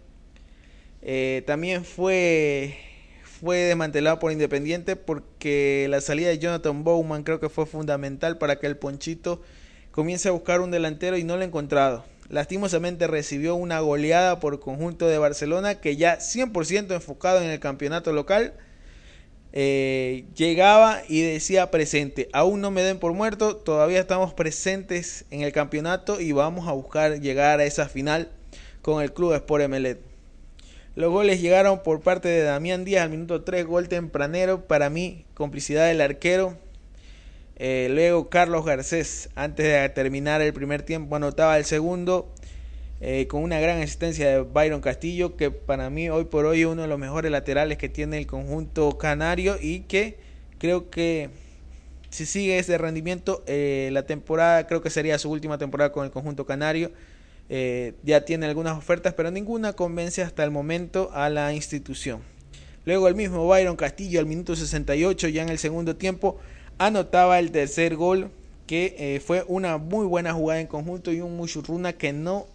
eh, 1.01 1.43
también 1.45 1.83
fue 1.83 2.86
fue 3.39 3.57
desmantelado 3.57 4.19
por 4.19 4.31
Independiente 4.31 4.95
porque 4.95 5.87
la 5.89 6.01
salida 6.01 6.29
de 6.29 6.39
Jonathan 6.39 6.83
Bowman 6.83 7.23
creo 7.23 7.39
que 7.39 7.49
fue 7.49 7.65
fundamental 7.65 8.37
para 8.37 8.57
que 8.57 8.67
el 8.67 8.77
Ponchito 8.77 9.41
comience 9.91 10.29
a 10.29 10.31
buscar 10.31 10.61
un 10.61 10.71
delantero 10.71 11.17
y 11.17 11.23
no 11.23 11.35
lo 11.35 11.41
ha 11.43 11.45
encontrado 11.45 12.03
lastimosamente 12.29 13.07
recibió 13.07 13.55
una 13.55 13.79
goleada 13.79 14.39
por 14.39 14.59
conjunto 14.59 15.07
de 15.07 15.17
Barcelona 15.17 15.75
que 15.75 15.95
ya 15.95 16.19
100% 16.19 16.93
enfocado 16.93 17.41
en 17.41 17.49
el 17.49 17.59
campeonato 17.59 18.11
local. 18.13 18.53
Eh, 19.53 20.25
llegaba 20.35 21.01
y 21.07 21.21
decía 21.21 21.71
presente, 21.71 22.29
aún 22.33 22.61
no 22.61 22.69
me 22.69 22.83
den 22.83 22.99
por 22.99 23.13
muerto, 23.13 23.55
todavía 23.55 23.99
estamos 23.99 24.33
presentes 24.33 25.25
en 25.31 25.41
el 25.41 25.51
campeonato 25.51 26.19
y 26.19 26.31
vamos 26.31 26.67
a 26.67 26.73
buscar 26.73 27.21
llegar 27.21 27.59
a 27.59 27.63
esa 27.63 27.87
final 27.87 28.29
con 28.81 29.01
el 29.01 29.13
club 29.13 29.33
Sport 29.33 29.63
Emelet. 29.63 30.16
Los 30.97 31.11
goles 31.11 31.39
llegaron 31.41 31.83
por 31.83 32.01
parte 32.01 32.27
de 32.27 32.41
Damián 32.41 32.83
Díaz 32.83 33.03
al 33.03 33.11
minuto 33.11 33.43
3, 33.43 33.67
gol 33.67 33.87
tempranero, 33.87 34.65
para 34.65 34.89
mí 34.89 35.25
complicidad 35.35 35.85
del 35.85 36.01
arquero, 36.01 36.57
eh, 37.57 37.87
luego 37.91 38.29
Carlos 38.29 38.65
Garcés, 38.65 39.29
antes 39.35 39.67
de 39.67 39.89
terminar 39.89 40.41
el 40.41 40.53
primer 40.53 40.81
tiempo, 40.81 41.15
anotaba 41.15 41.59
el 41.59 41.65
segundo 41.65 42.33
eh, 42.99 43.27
con 43.27 43.43
una 43.43 43.59
gran 43.59 43.79
asistencia 43.79 44.27
de 44.27 44.39
Byron 44.41 44.81
Castillo, 44.81 45.37
que 45.37 45.51
para 45.51 45.91
mí 45.91 46.09
hoy 46.09 46.25
por 46.25 46.47
hoy 46.47 46.61
es 46.61 46.65
uno 46.65 46.81
de 46.81 46.87
los 46.87 46.97
mejores 46.97 47.29
laterales 47.29 47.77
que 47.77 47.89
tiene 47.89 48.17
el 48.17 48.25
conjunto 48.25 48.97
canario 48.97 49.57
y 49.61 49.81
que 49.81 50.17
creo 50.57 50.89
que 50.89 51.29
si 52.09 52.25
sigue 52.25 52.57
ese 52.57 52.75
rendimiento, 52.79 53.43
eh, 53.45 53.89
la 53.91 54.07
temporada 54.07 54.65
creo 54.65 54.81
que 54.81 54.89
sería 54.89 55.19
su 55.19 55.29
última 55.29 55.59
temporada 55.59 55.91
con 55.91 56.05
el 56.05 56.11
conjunto 56.11 56.47
canario. 56.47 56.89
Ya 57.49 58.25
tiene 58.25 58.45
algunas 58.45 58.77
ofertas, 58.77 59.13
pero 59.13 59.31
ninguna 59.31 59.73
convence 59.73 60.21
hasta 60.21 60.43
el 60.43 60.51
momento 60.51 61.09
a 61.13 61.29
la 61.29 61.53
institución. 61.53 62.21
Luego 62.85 63.07
el 63.07 63.15
mismo 63.15 63.47
Byron 63.47 63.75
Castillo 63.75 64.19
al 64.19 64.25
minuto 64.25 64.55
68, 64.55 65.27
ya 65.29 65.43
en 65.43 65.49
el 65.49 65.57
segundo 65.57 65.95
tiempo, 65.95 66.39
anotaba 66.77 67.39
el 67.39 67.51
tercer 67.51 67.95
gol 67.95 68.31
que 68.65 68.95
eh, 68.97 69.19
fue 69.19 69.45
una 69.47 69.77
muy 69.77 70.05
buena 70.05 70.33
jugada 70.33 70.59
en 70.59 70.67
conjunto 70.67 71.11
y 71.11 71.21
un 71.21 71.35
Mushurruna 71.37 71.93
que 71.93 72.13
no 72.13 72.47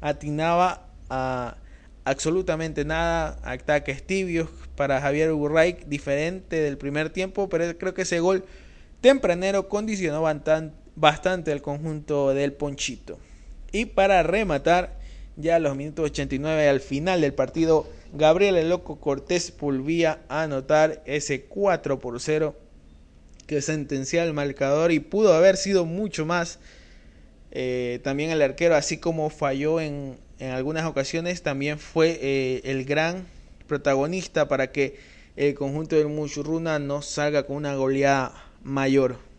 atinaba 0.00 0.88
a 1.08 1.56
absolutamente 2.04 2.84
nada, 2.84 3.38
ataques 3.42 4.06
tibios 4.06 4.48
para 4.76 5.00
Javier 5.00 5.32
Urray, 5.32 5.78
diferente 5.86 6.56
del 6.56 6.76
primer 6.76 7.10
tiempo, 7.10 7.48
pero 7.48 7.76
creo 7.78 7.94
que 7.94 8.02
ese 8.02 8.20
gol 8.20 8.44
tempranero 9.00 9.68
condicionó 9.68 10.22
bastante 10.96 11.52
el 11.52 11.62
conjunto 11.62 12.34
del 12.34 12.52
Ponchito. 12.52 13.18
Y 13.74 13.86
para 13.86 14.22
rematar, 14.22 15.00
ya 15.34 15.56
a 15.56 15.58
los 15.58 15.74
minutos 15.74 16.04
89 16.04 16.68
al 16.68 16.78
final 16.78 17.22
del 17.22 17.34
partido, 17.34 17.88
Gabriel 18.12 18.54
el 18.54 18.68
Loco 18.68 19.00
Cortés 19.00 19.52
volvía 19.58 20.20
a 20.28 20.44
anotar 20.44 21.02
ese 21.06 21.46
4 21.46 21.98
por 21.98 22.20
0 22.20 22.54
que 23.48 23.60
sentencia 23.62 24.22
el 24.22 24.32
marcador 24.32 24.92
y 24.92 25.00
pudo 25.00 25.34
haber 25.34 25.56
sido 25.56 25.86
mucho 25.86 26.24
más. 26.24 26.60
Eh, 27.50 27.98
también 28.04 28.30
el 28.30 28.42
arquero, 28.42 28.76
así 28.76 28.98
como 28.98 29.28
falló 29.28 29.80
en, 29.80 30.18
en 30.38 30.50
algunas 30.52 30.86
ocasiones, 30.86 31.42
también 31.42 31.80
fue 31.80 32.20
eh, 32.22 32.60
el 32.62 32.84
gran 32.84 33.26
protagonista 33.66 34.46
para 34.46 34.70
que 34.70 35.00
el 35.34 35.54
conjunto 35.54 35.96
del 35.96 36.06
Muchurruna 36.06 36.78
no 36.78 37.02
salga 37.02 37.42
con 37.42 37.56
una 37.56 37.74
goleada 37.74 38.52
mayor. 38.62 39.33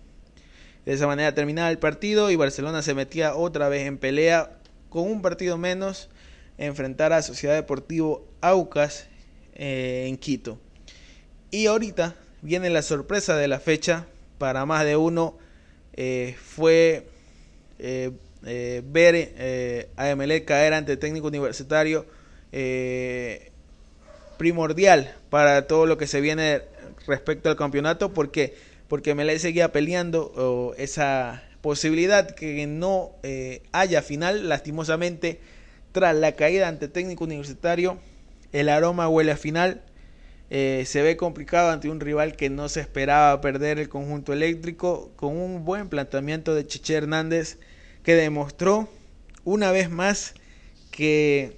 De 0.86 0.94
esa 0.94 1.08
manera 1.08 1.34
terminaba 1.34 1.72
el 1.72 1.80
partido 1.80 2.30
y 2.30 2.36
Barcelona 2.36 2.84
se 2.84 2.94
metía 2.94 3.36
otra 3.36 3.70
vez 3.70 3.88
en 3.88 3.98
pelea 3.98 4.52
con 4.90 5.10
un 5.10 5.22
partido 5.22 5.58
menos 5.58 6.10
enfrentar 6.58 7.12
a 7.12 7.22
Sociedad 7.22 7.56
Deportivo 7.56 8.28
Aucas 8.40 9.08
eh, 9.56 10.06
en 10.08 10.18
Quito. 10.18 10.60
Y 11.50 11.66
ahorita 11.66 12.16
viene 12.42 12.70
la 12.70 12.84
sorpresa 12.84 13.36
de 13.36 13.48
la 13.48 13.60
fecha 13.60 14.06
para 14.38 14.66
más 14.66 14.86
de 14.86 14.96
uno 14.96 15.38
eh, 15.94 16.36
fue 16.40 17.08
eh, 17.80 18.12
ver 18.86 19.90
a 19.96 20.10
Emelec 20.10 20.46
caer 20.46 20.74
ante 20.74 20.94
el 20.94 21.00
técnico 21.00 21.28
universitario 21.28 22.06
primordial 24.38 25.16
para 25.30 25.66
todo 25.66 25.88
lo 25.88 25.98
que 25.98 26.06
se 26.06 26.22
viene 26.22 26.62
respecto 27.08 27.50
al 27.50 27.56
campeonato 27.56 28.14
porque 28.14 28.56
porque 28.88 29.12
Emelec 29.12 29.40
seguía 29.40 29.72
peleando 29.72 30.74
esa 30.78 31.44
posibilidad 31.62 32.30
que 32.32 32.68
no 32.68 33.12
haya 33.72 34.02
final 34.02 34.50
lastimosamente 34.50 35.40
tras 35.92 36.16
la 36.16 36.34
caída 36.34 36.68
ante 36.68 36.88
técnico 36.88 37.24
universitario 37.24 37.98
el 38.52 38.70
aroma 38.70 39.10
huele 39.10 39.34
a 39.34 39.38
final. 39.38 39.82
Eh, 40.50 40.84
se 40.86 41.02
ve 41.02 41.18
complicado 41.18 41.72
ante 41.72 41.90
un 41.90 42.00
rival 42.00 42.36
que 42.36 42.50
no 42.50 42.70
se 42.70 42.80
esperaba 42.80 43.42
perder 43.42 43.80
el 43.80 43.90
conjunto 43.90 44.32
eléctrico 44.32 45.12
con 45.16 45.36
un 45.36 45.66
buen 45.66 45.90
planteamiento 45.90 46.54
de 46.54 46.68
Cheche 46.68 46.94
Hernández 46.94 47.58
que 48.04 48.14
demostró 48.14 48.88
una 49.44 49.72
vez 49.72 49.90
más 49.90 50.36
que 50.92 51.58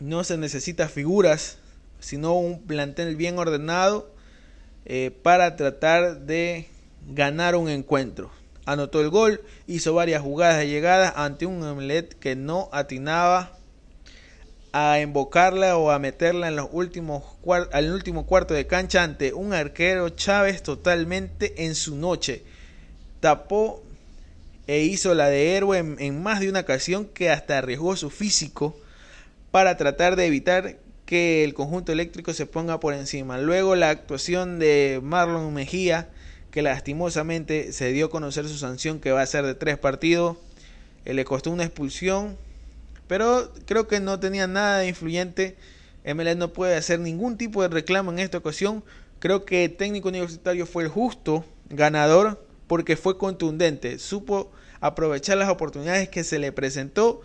no 0.00 0.24
se 0.24 0.36
necesita 0.36 0.88
figuras 0.88 1.58
sino 2.00 2.34
un 2.34 2.60
plantel 2.62 3.14
bien 3.14 3.38
ordenado 3.38 4.11
eh, 4.84 5.10
para 5.22 5.56
tratar 5.56 6.20
de 6.20 6.68
ganar 7.08 7.56
un 7.56 7.68
encuentro. 7.68 8.30
Anotó 8.64 9.00
el 9.00 9.10
gol, 9.10 9.40
hizo 9.66 9.94
varias 9.94 10.22
jugadas 10.22 10.58
de 10.58 10.68
llegada 10.68 11.12
ante 11.16 11.46
un 11.46 11.62
Omelet 11.62 12.18
que 12.18 12.36
no 12.36 12.68
atinaba 12.72 13.58
a 14.72 15.00
invocarla 15.00 15.76
o 15.76 15.90
a 15.90 15.98
meterla 15.98 16.48
en 16.48 16.56
los 16.56 16.68
últimos 16.72 17.24
al 17.72 17.92
último 17.92 18.24
cuarto 18.24 18.54
de 18.54 18.66
cancha 18.66 19.02
ante 19.02 19.34
un 19.34 19.52
arquero 19.52 20.08
Chávez 20.10 20.62
totalmente 20.62 21.64
en 21.64 21.74
su 21.74 21.96
noche. 21.96 22.42
Tapó 23.20 23.82
e 24.66 24.80
hizo 24.80 25.14
la 25.14 25.28
de 25.28 25.56
héroe 25.56 25.78
en, 25.78 26.22
más 26.22 26.40
de 26.40 26.48
una 26.48 26.60
ocasión 26.60 27.04
que 27.04 27.30
hasta 27.30 27.58
arriesgó 27.58 27.96
su 27.96 28.10
físico 28.10 28.76
para 29.50 29.76
tratar 29.76 30.16
de 30.16 30.26
evitar 30.26 30.76
que 31.06 31.44
el 31.44 31.54
conjunto 31.54 31.92
eléctrico 31.92 32.32
se 32.32 32.46
ponga 32.46 32.80
por 32.80 32.94
encima. 32.94 33.38
Luego 33.38 33.74
la 33.76 33.90
actuación 33.90 34.58
de 34.58 35.00
Marlon 35.02 35.52
Mejía, 35.52 36.08
que 36.50 36.62
lastimosamente 36.62 37.72
se 37.72 37.92
dio 37.92 38.06
a 38.06 38.10
conocer 38.10 38.48
su 38.48 38.58
sanción 38.58 39.00
que 39.00 39.12
va 39.12 39.22
a 39.22 39.26
ser 39.26 39.44
de 39.44 39.54
tres 39.54 39.78
partidos, 39.78 40.36
eh, 41.04 41.14
le 41.14 41.24
costó 41.24 41.50
una 41.50 41.64
expulsión 41.64 42.36
pero 43.12 43.52
creo 43.66 43.88
que 43.88 44.00
no 44.00 44.18
tenía 44.20 44.46
nada 44.46 44.78
de 44.78 44.88
influyente. 44.88 45.54
MLS 46.02 46.34
no 46.34 46.54
puede 46.54 46.76
hacer 46.76 46.98
ningún 46.98 47.36
tipo 47.36 47.60
de 47.60 47.68
reclamo 47.68 48.10
en 48.10 48.18
esta 48.18 48.38
ocasión. 48.38 48.82
Creo 49.18 49.44
que 49.44 49.66
el 49.66 49.76
técnico 49.76 50.08
universitario 50.08 50.64
fue 50.64 50.84
el 50.84 50.88
justo 50.88 51.44
ganador 51.68 52.42
porque 52.66 52.96
fue 52.96 53.18
contundente. 53.18 53.98
Supo 53.98 54.50
aprovechar 54.80 55.36
las 55.36 55.50
oportunidades 55.50 56.08
que 56.08 56.24
se 56.24 56.38
le 56.38 56.52
presentó 56.52 57.20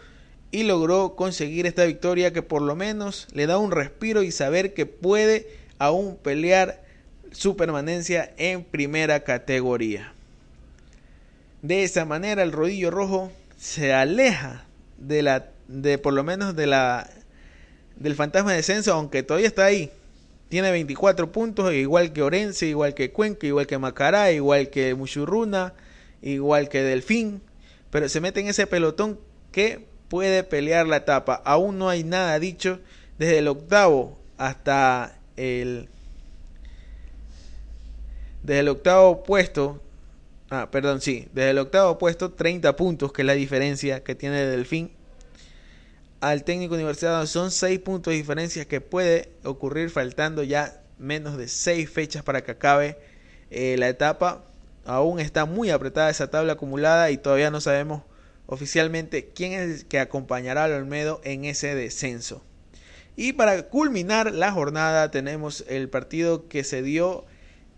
y 0.52 0.64
logró 0.64 1.16
conseguir 1.16 1.66
esta 1.66 1.86
victoria 1.86 2.32
que 2.34 2.42
por 2.42 2.62
lo 2.62 2.76
menos 2.76 3.28
le 3.34 3.48
da 3.48 3.58
un 3.58 3.72
respiro 3.72 4.24
y 4.24 4.32
saber 4.32 4.74
que 4.74 4.86
puede 4.86 5.48
aún 5.78 6.18
pelear 6.18 6.84
su 7.32 7.56
permanencia 7.56 8.34
en 8.38 8.64
primera 8.64 9.24
categoría. 9.24 10.14
De 11.62 11.84
esa 11.84 12.06
manera 12.06 12.44
el 12.44 12.52
rodillo 12.52 12.92
rojo 12.92 13.32
se 13.58 13.94
aleja 13.94 14.66
de 14.98 15.22
la 15.22 15.50
de 15.68 15.98
por 15.98 16.14
lo 16.14 16.24
menos 16.24 16.56
de 16.56 16.68
la 16.68 17.10
del 17.98 18.16
fantasma 18.16 18.52
de 18.52 18.58
descenso, 18.58 18.94
aunque 18.94 19.24
todavía 19.24 19.48
está 19.48 19.66
ahí. 19.66 19.92
Tiene 20.50 20.72
24 20.72 21.32
puntos, 21.32 21.74
igual 21.74 22.14
que 22.14 22.22
Orense, 22.22 22.68
igual 22.68 22.94
que 22.94 23.12
Cuenca, 23.12 23.46
igual 23.48 23.68
que 23.68 23.78
Macará, 23.78 24.32
igual 24.32 24.70
que 24.70 24.96
Muchurruna, 24.96 25.74
igual 26.22 26.70
que 26.70 26.84
Delfín, 26.84 27.42
pero 27.90 28.08
se 28.08 28.22
mete 28.22 28.40
en 28.40 28.48
ese 28.48 28.66
pelotón 28.66 29.20
que 29.52 29.87
puede 30.10 30.44
pelear 30.44 30.88
la 30.88 30.98
etapa. 30.98 31.42
Aún 31.46 31.78
no 31.78 31.90
hay 31.90 32.04
nada 32.04 32.40
dicho 32.40 32.80
desde 33.18 33.40
el 33.40 33.48
octavo 33.48 34.18
hasta 34.38 35.18
el 35.36 35.90
desde 38.44 38.60
el 38.60 38.70
octavo 38.70 39.24
puesto 39.24 39.82
ah 40.50 40.70
perdón 40.72 41.02
sí 41.02 41.28
desde 41.34 41.52
el 41.52 41.58
octavo 41.58 41.98
puesto 41.98 42.32
30 42.32 42.76
puntos 42.76 43.12
que 43.12 43.24
es 43.24 43.26
la 43.26 43.34
diferencia 43.34 44.04
que 44.04 44.16
tiene 44.16 44.46
Delfín 44.46 44.92
al 46.22 46.44
técnico 46.44 46.76
universitario 46.76 47.26
son 47.28 47.52
6 47.52 47.80
puntos 47.80 48.12
de 48.12 48.18
diferencia 48.18 48.66
que 48.66 48.80
puede 48.80 49.30
ocurrir 49.44 49.90
faltando 49.90 50.44
ya 50.44 50.82
menos 50.98 51.38
de 51.38 51.48
6 51.48 51.90
fechas 51.90 52.24
para 52.24 52.44
que 52.44 52.52
acabe 52.52 52.98
eh, 53.50 53.76
la 53.78 53.90
etapa 53.90 54.44
aún 54.86 55.20
está 55.20 55.46
muy 55.46 55.70
apretada 55.70 56.10
esa 56.10 56.30
tabla 56.30 56.54
acumulada 56.54 57.12
y 57.12 57.18
todavía 57.18 57.52
no 57.52 57.60
sabemos 57.60 58.04
oficialmente 58.48 59.30
quién 59.34 59.54
es 59.54 59.82
el 59.82 59.86
que 59.86 60.00
acompañará 60.00 60.64
al 60.64 60.74
Olmedo 60.74 61.22
en 61.24 61.46
ese 61.46 61.76
descenso. 61.76 62.44
Y 63.16 63.34
para 63.34 63.70
culminar 63.70 64.34
la 64.34 64.52
jornada 64.52 65.12
tenemos 65.12 65.66
el 65.68 65.90
partido 65.90 66.48
que 66.48 66.64
se 66.64 66.82
dio 66.82 67.26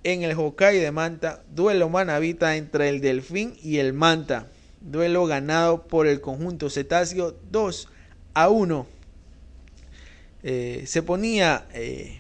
en 0.04 0.24
el 0.24 0.38
Hokkaido 0.38 0.82
de 0.82 0.92
Manta, 0.92 1.44
duelo 1.54 1.90
manavita 1.90 2.56
entre 2.56 2.90
el 2.90 3.02
Delfín 3.02 3.56
y 3.62 3.78
el 3.78 3.94
Manta. 3.94 4.48
Duelo 4.82 5.26
ganado 5.26 5.88
por 5.88 6.08
el 6.08 6.22
conjunto 6.22 6.70
cetáceo 6.70 7.36
2 7.52 7.90
a 8.34 8.50
1. 8.50 8.88
Eh, 10.44 10.84
se 10.86 11.04
ponía, 11.04 11.68
eh, 11.74 12.20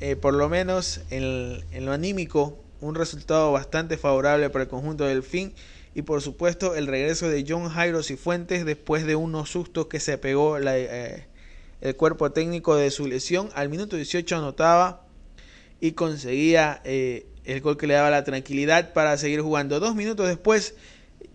eh, 0.00 0.16
por 0.16 0.32
lo 0.32 0.48
menos 0.48 1.02
en, 1.10 1.62
en 1.72 1.84
lo 1.84 1.92
anímico, 1.92 2.58
un 2.80 2.94
resultado 2.94 3.52
bastante 3.52 3.98
favorable 3.98 4.48
para 4.48 4.64
el 4.64 4.70
conjunto 4.70 5.04
del 5.04 5.20
Delfín 5.20 5.52
y 5.94 6.02
por 6.02 6.22
supuesto 6.22 6.74
el 6.74 6.86
regreso 6.86 7.28
de 7.28 7.44
John 7.46 7.68
Jairo 7.68 8.02
Fuentes 8.02 8.64
después 8.64 9.04
de 9.04 9.14
unos 9.14 9.50
sustos 9.50 9.86
que 9.86 10.00
se 10.00 10.16
pegó 10.18 10.56
eh, 10.58 11.26
el 11.80 11.96
cuerpo 11.96 12.32
técnico 12.32 12.76
de 12.76 12.90
su 12.90 13.06
lesión. 13.06 13.50
Al 13.54 13.68
minuto 13.68 13.96
18 13.96 14.36
anotaba 14.36 15.06
y 15.80 15.92
conseguía 15.92 16.80
eh, 16.84 17.26
el 17.44 17.60
gol 17.60 17.76
que 17.76 17.86
le 17.86 17.94
daba 17.94 18.10
la 18.10 18.24
tranquilidad 18.24 18.92
para 18.92 19.18
seguir 19.18 19.42
jugando. 19.42 19.80
Dos 19.80 19.94
minutos 19.94 20.28
después, 20.28 20.74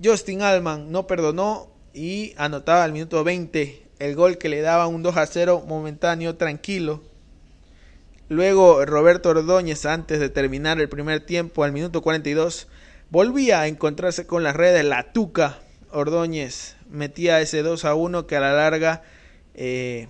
Justin 0.04 0.42
Alman 0.42 0.92
no 0.92 1.06
perdonó 1.06 1.72
y 1.94 2.34
anotaba 2.38 2.84
al 2.84 2.94
minuto 2.94 3.24
20 3.24 3.84
el 4.00 4.16
gol 4.16 4.38
que 4.38 4.50
le 4.50 4.62
daba 4.62 4.88
un 4.88 5.04
2 5.04 5.18
a 5.18 5.26
0 5.26 5.66
momentáneo, 5.68 6.36
tranquilo. 6.36 7.04
Luego 8.30 8.86
Roberto 8.86 9.30
Ordóñez, 9.30 9.86
antes 9.86 10.20
de 10.20 10.30
terminar 10.30 10.80
el 10.80 10.90
primer 10.90 11.26
tiempo, 11.26 11.64
al 11.64 11.72
minuto 11.72 12.02
42, 12.02 12.68
volvía 13.10 13.62
a 13.62 13.68
encontrarse 13.68 14.26
con 14.26 14.44
las 14.44 14.56
redes. 14.56 14.84
La 14.84 15.14
Tuca 15.14 15.60
Ordóñez 15.92 16.76
metía 16.90 17.42
ese 17.42 17.64
2 17.64 17.86
a 17.86 17.96
1 17.96 18.28
que 18.28 18.36
a 18.36 18.40
la 18.40 18.54
larga 18.54 19.04
eh, 19.54 20.08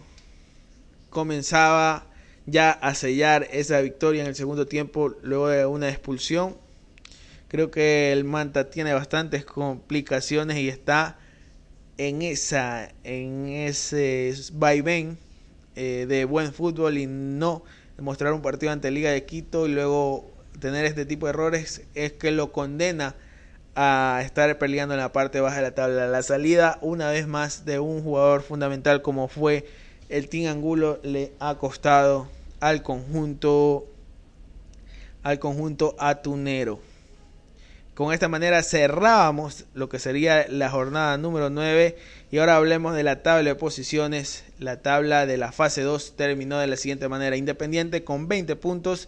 comenzaba 1.10 2.06
ya 2.46 2.72
a 2.72 2.96
sellar 2.96 3.48
esa 3.52 3.82
victoria 3.82 4.22
en 4.22 4.28
el 4.28 4.36
segundo 4.36 4.68
tiempo 4.68 5.16
luego 5.22 5.50
de 5.50 5.66
una 5.66 5.90
expulsión. 5.90 6.58
Creo 7.48 7.72
que 7.72 8.12
el 8.12 8.24
Manta 8.24 8.70
tiene 8.70 8.94
bastantes 8.94 9.46
complicaciones 9.46 10.58
y 10.58 10.68
está 10.68 11.18
en 11.98 12.22
esa 12.22 12.90
en 13.04 13.48
ese 13.48 14.34
vaivén 14.54 15.18
eh, 15.76 16.06
de 16.08 16.26
buen 16.26 16.54
fútbol 16.54 16.98
y 16.98 17.08
no 17.08 17.64
demostrar 17.96 18.34
un 18.34 18.42
partido 18.42 18.72
ante 18.72 18.92
Liga 18.92 19.12
de 19.12 19.26
Quito 19.26 19.66
y 19.66 19.72
luego 19.72 20.37
tener 20.60 20.86
este 20.86 21.06
tipo 21.06 21.26
de 21.26 21.32
errores 21.32 21.84
es 21.96 22.14
que 22.14 22.32
lo 22.32 22.52
condena 22.52 23.16
a 23.76 24.22
estar 24.24 24.58
peleando 24.58 24.96
en 24.96 25.00
la 25.00 25.12
parte 25.12 25.40
baja 25.40 25.58
de 25.58 25.62
la 25.62 25.76
tabla. 25.76 26.08
La 26.08 26.24
salida 26.24 26.80
una 26.82 27.10
vez 27.10 27.28
más 27.28 27.66
de 27.66 27.80
un 27.80 28.04
jugador 28.04 28.42
fundamental 28.42 29.02
como 29.02 29.28
fue 29.28 29.68
el 30.10 30.30
Team 30.30 30.52
Angulo 30.52 31.00
le 31.04 31.34
ha 31.40 31.56
costado 31.56 32.28
al 32.60 32.82
conjunto 32.82 33.88
al 35.24 35.40
conjunto 35.40 35.96
atunero. 36.00 36.80
Con 37.94 38.14
esta 38.14 38.28
manera 38.28 38.62
cerrábamos 38.62 39.66
lo 39.74 39.90
que 39.90 40.00
sería 40.00 40.48
la 40.50 40.70
jornada 40.70 41.18
número 41.18 41.50
9 41.50 41.98
y 42.32 42.38
ahora 42.38 42.56
hablemos 42.56 42.96
de 42.96 43.04
la 43.04 43.24
tabla 43.24 43.50
de 43.50 43.56
posiciones. 43.56 44.44
La 44.60 44.82
tabla 44.82 45.26
de 45.26 45.38
la 45.38 45.52
fase 45.52 45.82
2 45.82 46.16
terminó 46.16 46.60
de 46.60 46.68
la 46.68 46.78
siguiente 46.78 47.10
manera. 47.10 47.36
Independiente 47.38 48.04
con 48.04 48.28
20 48.28 48.56
puntos, 48.56 49.08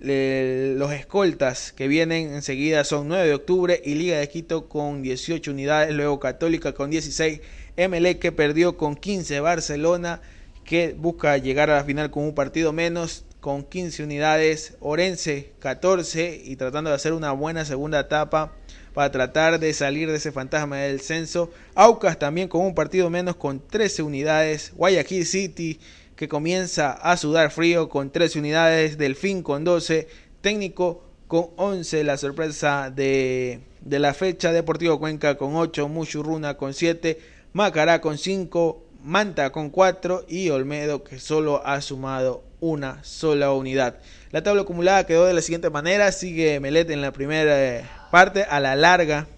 los 0.00 0.92
escoltas 0.92 1.72
que 1.72 1.88
vienen 1.88 2.32
enseguida 2.32 2.84
son 2.84 3.08
9 3.08 3.26
de 3.26 3.34
octubre 3.34 3.82
y 3.84 3.94
Liga 3.94 4.18
de 4.18 4.28
Quito 4.28 4.68
con 4.68 5.02
18 5.02 5.50
unidades, 5.50 5.94
luego 5.94 6.20
Católica 6.20 6.72
con 6.72 6.90
16, 6.90 7.40
MLE 7.76 8.18
que 8.18 8.30
perdió 8.30 8.76
con 8.76 8.94
15, 8.94 9.40
Barcelona 9.40 10.20
que 10.64 10.94
busca 10.96 11.36
llegar 11.38 11.70
a 11.70 11.76
la 11.76 11.84
final 11.84 12.10
con 12.10 12.24
un 12.24 12.34
partido 12.34 12.72
menos 12.72 13.24
con 13.40 13.64
15 13.64 14.04
unidades, 14.04 14.76
Orense 14.80 15.52
14 15.60 16.42
y 16.44 16.56
tratando 16.56 16.90
de 16.90 16.96
hacer 16.96 17.12
una 17.12 17.32
buena 17.32 17.64
segunda 17.64 18.00
etapa 18.00 18.52
para 18.94 19.10
tratar 19.10 19.58
de 19.58 19.72
salir 19.72 20.10
de 20.10 20.16
ese 20.16 20.30
fantasma 20.32 20.76
del 20.76 21.00
censo, 21.00 21.50
Aucas 21.74 22.18
también 22.18 22.48
con 22.48 22.62
un 22.62 22.74
partido 22.74 23.10
menos 23.10 23.36
con 23.36 23.66
13 23.66 24.02
unidades, 24.02 24.72
Guayaquil 24.76 25.26
City 25.26 25.80
que 26.18 26.28
comienza 26.28 26.90
a 26.90 27.16
sudar 27.16 27.52
frío 27.52 27.88
con 27.88 28.10
13 28.10 28.40
unidades, 28.40 28.98
Delfín 28.98 29.44
con 29.44 29.62
12, 29.62 30.08
Técnico 30.40 31.04
con 31.28 31.50
11, 31.54 32.02
la 32.02 32.16
sorpresa 32.16 32.90
de, 32.90 33.60
de 33.82 33.98
la 34.00 34.14
fecha, 34.14 34.50
Deportivo 34.50 34.98
Cuenca 34.98 35.36
con 35.36 35.54
8, 35.54 35.86
Muchurruna 35.86 36.56
con 36.56 36.74
7, 36.74 37.20
Macará 37.52 38.00
con 38.00 38.18
5, 38.18 38.82
Manta 39.04 39.52
con 39.52 39.70
4 39.70 40.24
y 40.26 40.50
Olmedo 40.50 41.04
que 41.04 41.20
solo 41.20 41.64
ha 41.64 41.80
sumado 41.82 42.42
una 42.58 43.04
sola 43.04 43.52
unidad. 43.52 44.00
La 44.32 44.42
tabla 44.42 44.62
acumulada 44.62 45.06
quedó 45.06 45.24
de 45.24 45.34
la 45.34 45.40
siguiente 45.40 45.70
manera, 45.70 46.10
sigue 46.10 46.58
Melete 46.58 46.94
en 46.94 47.00
la 47.00 47.12
primera 47.12 48.08
parte 48.10 48.42
a 48.42 48.58
la 48.58 48.74
larga 48.74 49.28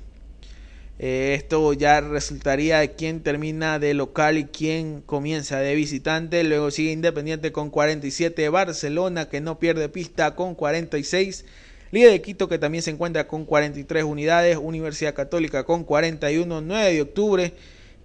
eh, 1.02 1.32
esto 1.32 1.72
ya 1.72 2.02
resultaría 2.02 2.80
de 2.80 2.92
quién 2.92 3.22
termina 3.22 3.78
de 3.78 3.94
local 3.94 4.36
y 4.36 4.44
quién 4.44 5.00
comienza 5.00 5.58
de 5.58 5.74
visitante. 5.74 6.44
Luego 6.44 6.70
sigue 6.70 6.92
Independiente 6.92 7.52
con 7.52 7.70
47. 7.70 8.46
Barcelona 8.50 9.26
que 9.26 9.40
no 9.40 9.58
pierde 9.58 9.88
pista 9.88 10.34
con 10.34 10.54
46. 10.54 11.46
Liga 11.90 12.10
de 12.10 12.20
Quito 12.20 12.50
que 12.50 12.58
también 12.58 12.82
se 12.82 12.90
encuentra 12.90 13.26
con 13.26 13.46
43 13.46 14.04
unidades. 14.04 14.58
Universidad 14.58 15.14
Católica 15.14 15.64
con 15.64 15.84
41. 15.84 16.60
9 16.60 16.92
de 16.92 17.00
octubre 17.00 17.54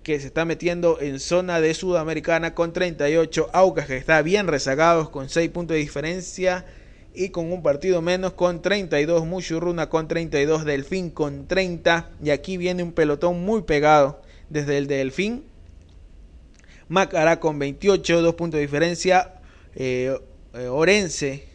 que 0.02 0.18
se 0.22 0.28
está 0.28 0.46
metiendo 0.46 1.02
en 1.02 1.20
zona 1.20 1.60
de 1.60 1.74
Sudamericana 1.74 2.54
con 2.56 2.72
38. 2.72 3.50
Aucas 3.52 3.88
que 3.88 3.98
está 3.98 4.22
bien 4.22 4.48
rezagados 4.48 5.10
con 5.10 5.28
6 5.28 5.50
puntos 5.50 5.76
de 5.76 5.82
diferencia 5.82 6.64
y 7.16 7.30
con 7.30 7.52
un 7.52 7.64
partido 7.64 8.02
menos 8.02 8.34
con 8.34 8.62
32, 8.62 9.26
Muchurruna 9.26 9.90
con 9.90 10.08
32, 10.08 10.66
Delfín 10.66 11.10
con 11.10 11.48
30 11.48 12.10
y 12.24 12.30
aquí 12.30 12.58
viene 12.58 12.84
un 12.84 12.92
pelotón 12.92 13.44
muy 13.44 13.62
pegado 13.64 14.22
desde 14.50 14.78
el 14.78 14.88
Delfín, 14.88 15.44
Macará 16.88 17.40
con 17.40 17.58
28, 17.58 18.22
2 18.22 18.36
puntos 18.36 18.58
de 18.60 18.62
diferencia, 18.62 19.34
eh, 19.76 20.16
eh, 20.54 20.68
Orense 20.68 21.46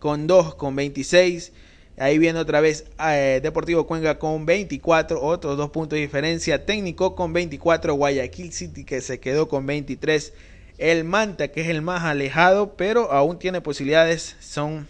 con 0.00 0.26
2 0.26 0.56
con 0.56 0.74
26, 0.74 1.52
ahí 1.96 2.18
viene 2.18 2.40
otra 2.40 2.60
vez 2.60 2.86
eh, 2.98 3.40
Deportivo 3.42 3.86
Cuenca 3.86 4.18
con 4.18 4.46
24, 4.46 5.22
otros 5.22 5.56
2 5.56 5.70
puntos 5.70 5.96
de 5.96 6.00
diferencia, 6.00 6.66
Técnico 6.66 7.14
con 7.14 7.32
24, 7.32 7.94
Guayaquil 7.94 8.52
City 8.52 8.84
que 8.84 9.00
se 9.00 9.20
quedó 9.20 9.48
con 9.48 9.64
23, 9.64 10.32
el 10.78 11.04
Manta 11.04 11.48
que 11.48 11.60
es 11.60 11.68
el 11.68 11.82
más 11.82 12.02
alejado 12.02 12.74
pero 12.76 13.12
aún 13.12 13.38
tiene 13.38 13.60
posibilidades, 13.60 14.34
son 14.40 14.88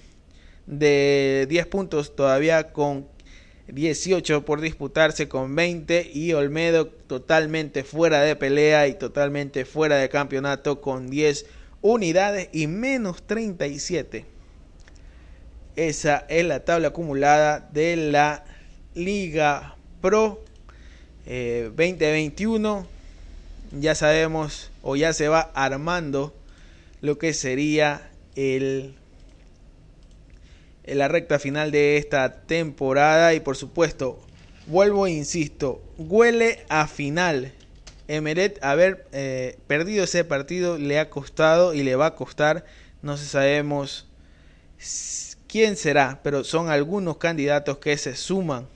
de 0.67 1.47
10 1.49 1.67
puntos 1.67 2.17
todavía 2.17 2.73
con 2.73 3.07
18 3.69 4.45
por 4.45 4.61
disputarse 4.61 5.29
con 5.29 5.55
20 5.55 6.11
y 6.13 6.33
Olmedo 6.33 6.87
totalmente 6.87 7.85
fuera 7.85 8.21
de 8.21 8.37
pelea 8.37 8.89
y 8.89 8.95
totalmente 8.95 9.65
fuera 9.65 9.97
de 9.97 10.09
campeonato 10.09 10.81
con 10.81 11.09
10 11.09 11.47
unidades 11.81 12.49
y 12.53 12.67
menos 12.67 13.23
37. 13.27 14.27
Esa 15.77 16.25
es 16.29 16.45
la 16.45 16.65
tabla 16.65 16.89
acumulada 16.89 17.69
de 17.73 17.97
la 17.97 18.45
Liga 18.95 19.77
Pro 20.01 20.45
eh, 21.27 21.71
2021 21.75 22.87
ya 23.81 23.95
sabemos 23.95 24.71
o 24.83 24.97
ya 24.97 25.13
se 25.13 25.29
va 25.29 25.51
armando 25.55 26.35
lo 27.01 27.19
que 27.19 27.33
sería 27.33 28.11
el 28.37 28.95
en 30.85 30.99
la 30.99 31.09
recta 31.09 31.39
final 31.39 31.71
de 31.71 31.97
esta 31.97 32.43
temporada 32.43 33.35
y 33.35 33.41
por 33.41 33.57
supuesto 33.57 34.21
vuelvo 34.67 35.07
e 35.07 35.13
insisto 35.13 35.83
huele 35.99 36.65
a 36.69 36.87
final 36.87 37.53
Emeret 38.07 38.63
haber 38.63 39.07
eh, 39.13 39.59
perdido 39.67 40.05
ese 40.05 40.25
partido 40.25 40.79
le 40.79 40.99
ha 40.99 41.11
costado 41.11 41.75
y 41.75 41.83
le 41.83 41.97
va 41.97 42.07
a 42.07 42.15
costar 42.15 42.65
no 43.03 43.17
sabemos 43.17 44.07
quién 45.49 45.77
será 45.77 46.21
pero 46.23 46.45
son 46.45 46.69
algunos 46.69 47.17
candidatos 47.17 47.79
que 47.79 47.97
se 47.97 48.15
suman 48.15 48.67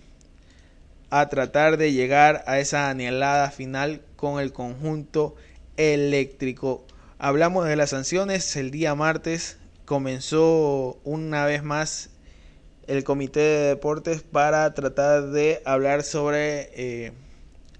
a 1.10 1.28
tratar 1.28 1.76
de 1.76 1.92
llegar 1.92 2.44
a 2.46 2.58
esa 2.58 2.90
anhelada 2.90 3.50
final 3.50 4.02
con 4.16 4.40
el 4.40 4.52
conjunto 4.52 5.36
eléctrico. 5.76 6.84
Hablamos 7.18 7.66
de 7.66 7.76
las 7.76 7.90
sanciones 7.90 8.56
el 8.56 8.70
día 8.70 8.94
martes. 8.94 9.57
Comenzó 9.88 11.00
una 11.04 11.46
vez 11.46 11.62
más 11.62 12.10
el 12.86 13.04
comité 13.04 13.40
de 13.40 13.68
deportes 13.68 14.20
para 14.20 14.74
tratar 14.74 15.28
de 15.28 15.62
hablar 15.64 16.02
sobre 16.02 16.68
eh, 16.74 17.12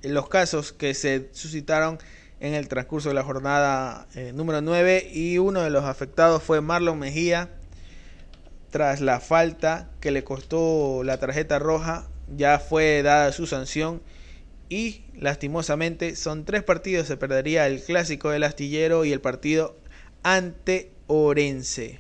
los 0.01 0.27
casos 0.31 0.73
que 0.73 0.95
se 0.95 1.29
suscitaron 1.33 1.99
en 2.41 2.55
el 2.55 2.67
transcurso 2.67 3.11
de 3.11 3.15
la 3.15 3.25
jornada 3.25 4.09
eh, 4.15 4.33
número 4.33 4.63
9 4.63 5.11
y 5.13 5.37
uno 5.37 5.61
de 5.61 5.69
los 5.69 5.85
afectados 5.85 6.43
fue 6.43 6.63
Marlon 6.63 6.99
Mejía 6.99 7.51
tras 8.71 9.03
la 9.03 9.21
falta 9.21 9.91
que 10.01 10.11
le 10.11 10.25
costó 10.25 11.03
la 11.05 11.19
tarjeta 11.19 11.59
roja 11.59 12.09
ya 12.35 12.59
fue 12.59 13.03
dada 13.03 13.33
su 13.33 13.47
sanción 13.47 14.01
y 14.71 15.05
lastimosamente 15.15 16.17
son 16.17 16.47
tres 16.47 16.63
partidos 16.63 17.07
se 17.07 17.19
perdería 17.19 17.67
el 17.67 17.83
clásico 17.83 18.31
del 18.31 18.45
astillero 18.45 19.05
y 19.05 19.13
el 19.13 19.21
partido 19.21 19.77
ante 20.23 20.97
Orense 21.09 21.99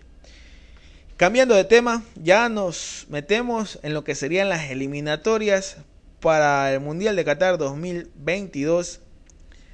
cambiando 1.16 1.56
de 1.56 1.64
tema 1.64 2.04
ya 2.14 2.48
nos 2.48 3.06
metemos 3.08 3.80
en 3.82 3.92
lo 3.92 4.04
que 4.04 4.14
serían 4.14 4.48
las 4.48 4.70
eliminatorias 4.70 5.78
para 6.20 6.72
el 6.72 6.78
mundial 6.78 7.16
de 7.16 7.24
Qatar 7.24 7.58
2022 7.58 9.00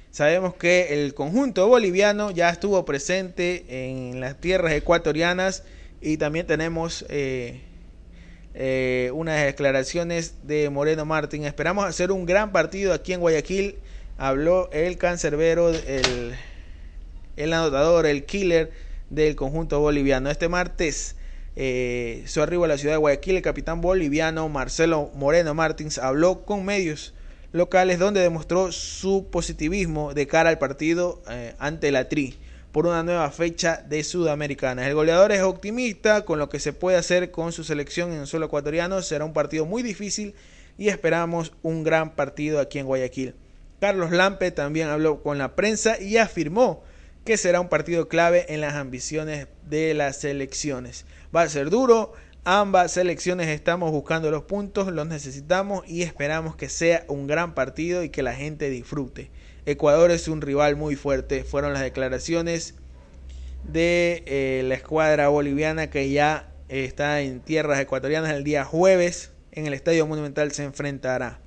sabemos 0.09 0.55
que 0.55 1.03
el 1.03 1.13
conjunto 1.13 1.67
boliviano 1.67 2.31
ya 2.31 2.49
estuvo 2.49 2.83
presente 2.85 3.65
en 3.67 4.21
las 4.21 4.39
tierras 4.39 4.71
ecuatorianas 4.71 5.63
y 5.99 6.15
también 6.15 6.47
tenemos 6.47 7.05
eh, 7.09 7.61
eh, 8.53 9.11
unas 9.13 9.43
declaraciones 9.43 10.35
de 10.43 10.69
Moreno 10.69 11.03
Martín. 11.03 11.43
Esperamos 11.43 11.83
hacer 11.83 12.13
un 12.13 12.25
gran 12.25 12.53
partido 12.53 12.93
aquí 12.93 13.11
en 13.11 13.19
Guayaquil. 13.19 13.75
Habló 14.17 14.69
el 14.71 14.97
cancerbero, 14.97 15.69
el, 15.71 16.35
el 17.35 17.53
anotador, 17.53 18.05
el 18.05 18.23
killer 18.23 18.71
del 19.09 19.35
conjunto 19.35 19.79
boliviano. 19.79 20.29
Este 20.29 20.49
martes, 20.49 21.15
eh, 21.55 22.23
su 22.27 22.41
arribo 22.41 22.65
a 22.65 22.67
la 22.67 22.77
ciudad 22.77 22.95
de 22.95 22.99
Guayaquil, 22.99 23.37
el 23.37 23.41
capitán 23.41 23.81
boliviano 23.81 24.49
Marcelo 24.49 25.11
Moreno 25.15 25.53
Martins 25.53 25.97
habló 25.97 26.45
con 26.45 26.65
medios 26.65 27.13
locales 27.51 27.99
donde 27.99 28.21
demostró 28.21 28.71
su 28.71 29.27
positivismo 29.31 30.13
de 30.13 30.27
cara 30.27 30.49
al 30.49 30.57
partido 30.57 31.21
eh, 31.29 31.55
ante 31.57 31.91
la 31.91 32.09
Tri 32.09 32.37
por 32.73 32.87
una 32.87 33.03
nueva 33.03 33.31
fecha 33.31 33.81
de 33.87 34.03
Sudamericana. 34.03 34.85
El 34.85 34.95
goleador 34.95 35.31
es 35.31 35.41
optimista 35.41 36.25
con 36.25 36.39
lo 36.39 36.49
que 36.49 36.59
se 36.59 36.73
puede 36.73 36.97
hacer 36.97 37.31
con 37.31 37.53
su 37.53 37.63
selección 37.63 38.11
en 38.11 38.19
el 38.19 38.27
suelo 38.27 38.47
ecuatoriano. 38.47 39.01
Será 39.01 39.23
un 39.23 39.31
partido 39.31 39.65
muy 39.65 39.81
difícil 39.81 40.35
y 40.77 40.89
esperamos 40.89 41.53
un 41.63 41.85
gran 41.85 42.15
partido 42.15 42.59
aquí 42.59 42.79
en 42.79 42.87
Guayaquil. 42.87 43.33
Carlos 43.79 44.11
Lampe 44.11 44.51
también 44.51 44.89
habló 44.89 45.23
con 45.23 45.37
la 45.37 45.55
prensa 45.55 45.97
y 46.01 46.17
afirmó 46.17 46.83
que 47.25 47.37
será 47.37 47.59
un 47.59 47.69
partido 47.69 48.07
clave 48.07 48.45
en 48.53 48.61
las 48.61 48.75
ambiciones 48.75 49.47
de 49.67 49.95
las 49.95 50.17
selecciones. 50.17 51.05
Va 51.35 51.41
a 51.41 51.49
ser 51.49 51.71
duro, 51.71 52.13
ambas 52.43 52.91
selecciones 52.91 53.47
estamos 53.47 53.91
buscando 53.91 54.29
los 54.29 54.43
puntos, 54.43 54.91
los 54.91 55.07
necesitamos 55.07 55.83
y 55.87 56.03
esperamos 56.03 56.55
que 56.55 56.69
sea 56.69 57.03
un 57.07 57.25
gran 57.25 57.55
partido 57.55 58.03
y 58.03 58.09
que 58.09 58.21
la 58.21 58.35
gente 58.35 58.69
disfrute. 58.69 59.31
Ecuador 59.65 60.11
es 60.11 60.27
un 60.27 60.41
rival 60.41 60.75
muy 60.75 60.95
fuerte. 60.95 61.43
Fueron 61.43 61.73
las 61.73 61.81
declaraciones 61.81 62.75
de 63.63 64.23
eh, 64.27 64.61
la 64.63 64.75
escuadra 64.75 65.27
boliviana 65.27 65.89
que 65.89 66.11
ya 66.11 66.51
está 66.69 67.21
en 67.21 67.39
tierras 67.39 67.79
ecuatorianas 67.79 68.31
el 68.33 68.43
día 68.43 68.63
jueves. 68.63 69.31
En 69.51 69.65
el 69.65 69.73
Estadio 69.73 70.05
Monumental 70.05 70.51
se 70.51 70.63
enfrentará. 70.63 71.39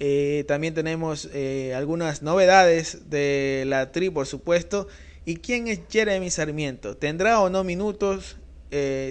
Eh, 0.00 0.44
también 0.46 0.74
tenemos 0.74 1.28
eh, 1.32 1.74
algunas 1.74 2.22
novedades 2.22 3.10
de 3.10 3.64
la 3.66 3.92
tri, 3.92 4.10
por 4.10 4.26
supuesto. 4.26 4.88
¿Y 5.24 5.36
quién 5.36 5.68
es 5.68 5.80
Jeremy 5.90 6.30
Sarmiento? 6.30 6.96
¿Tendrá 6.96 7.40
o 7.40 7.50
no 7.50 7.64
minutos? 7.64 8.36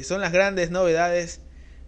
son 0.04 0.22
las 0.22 0.32
grandes 0.32 0.70
novedades 0.70 1.40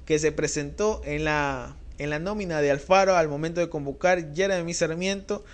que 0.06 0.18
se 0.18 0.32
presentó 0.32 1.04
en 1.06 1.24
la, 1.24 1.76
en 2.00 2.10
la 2.10 2.18
nómina 2.18 2.62
de 2.62 2.72
Alfaro 2.72 3.16
al 3.16 3.28
momento 3.28 3.62
de 3.62 3.70
convocar 3.70 4.34
Jeremy 4.34 4.74
Sarmiento 4.74 5.46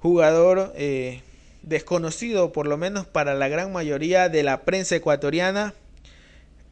jugador 0.00 0.72
eh, 0.76 1.22
desconocido 1.62 2.52
por 2.52 2.66
lo 2.66 2.76
menos 2.76 3.06
para 3.06 3.34
la 3.34 3.48
gran 3.48 3.72
mayoría 3.72 4.28
de 4.28 4.42
la 4.42 4.62
prensa 4.64 4.96
ecuatoriana. 4.96 5.74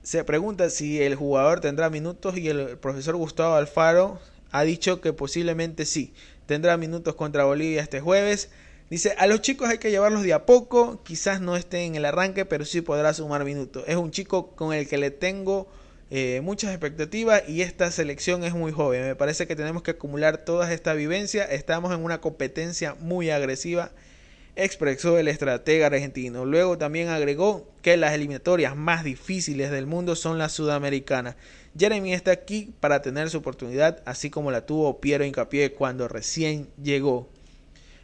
Se 0.03 0.23
pregunta 0.23 0.71
si 0.71 1.03
el 1.03 1.17
jugador 1.17 1.61
tendrá 1.61 1.91
minutos 1.91 2.37
y 2.37 2.49
el 2.49 2.79
profesor 2.79 3.17
Gustavo 3.17 3.55
Alfaro 3.55 4.21
ha 4.51 4.63
dicho 4.65 5.01
que 5.01 5.13
posiblemente 5.13 5.85
sí. 5.85 6.13
Tendrá 6.47 6.77
minutos 6.77 7.15
contra 7.15 7.45
Bolivia 7.45 7.83
este 7.83 8.01
jueves. 8.01 8.51
Dice, 8.89 9.15
a 9.19 9.27
los 9.27 9.41
chicos 9.41 9.69
hay 9.69 9.79
que 9.79 9.91
llevarlos 9.91 10.23
de 10.23 10.33
a 10.33 10.47
poco, 10.47 11.03
quizás 11.03 11.41
no 11.41 11.57
esté 11.57 11.85
en 11.85 11.97
el 11.97 12.05
arranque, 12.05 12.45
pero 12.45 12.65
sí 12.65 12.83
podrá 12.83 13.13
sumar 13.15 13.45
minutos. 13.45 13.83
Es 13.89 13.97
un 13.97 14.13
chico 14.13 14.51
con 14.55 14.73
el 14.73 14.89
que 14.89 14.97
le 14.97 15.11
tengo 15.11 15.67
eh, 16.09 16.41
muchas 16.45 16.71
expectativas 16.71 17.43
y 17.49 17.63
esta 17.63 17.91
selección 17.91 18.45
es 18.45 18.55
muy 18.55 18.71
joven. 18.71 19.03
Me 19.03 19.17
parece 19.17 19.49
que 19.49 19.57
tenemos 19.57 19.83
que 19.83 19.93
acumular 19.93 20.39
toda 20.39 20.73
esta 20.73 20.95
vivencia. 20.95 21.45
Estamos 21.45 21.93
en 21.93 22.05
una 22.05 22.21
competencia 22.21 22.95
muy 23.01 23.31
agresiva, 23.31 23.91
expresó 24.55 25.19
el 25.19 25.27
estratega 25.27 25.87
argentino. 25.87 26.45
Luego 26.45 26.79
también 26.79 27.09
agregó 27.09 27.69
que 27.83 27.97
las 27.97 28.13
eliminatorias 28.15 28.77
más 28.77 29.03
difíciles 29.03 29.73
del 29.73 29.87
mundo 29.87 30.15
son 30.15 30.39
las 30.39 30.53
sudamericanas. 30.53 31.35
Jeremy 31.79 32.15
está 32.15 32.31
aquí 32.31 32.73
para 32.81 33.03
tener 33.03 33.31
su 33.31 33.39
oportunidad, 33.39 34.03
así 34.07 34.31
como 34.31 34.51
la 34.51 34.65
tuvo 34.65 35.01
Piero 35.01 35.25
Incapié 35.25 35.73
cuando 35.73 36.09
recién 36.09 36.69
llegó. 36.83 37.29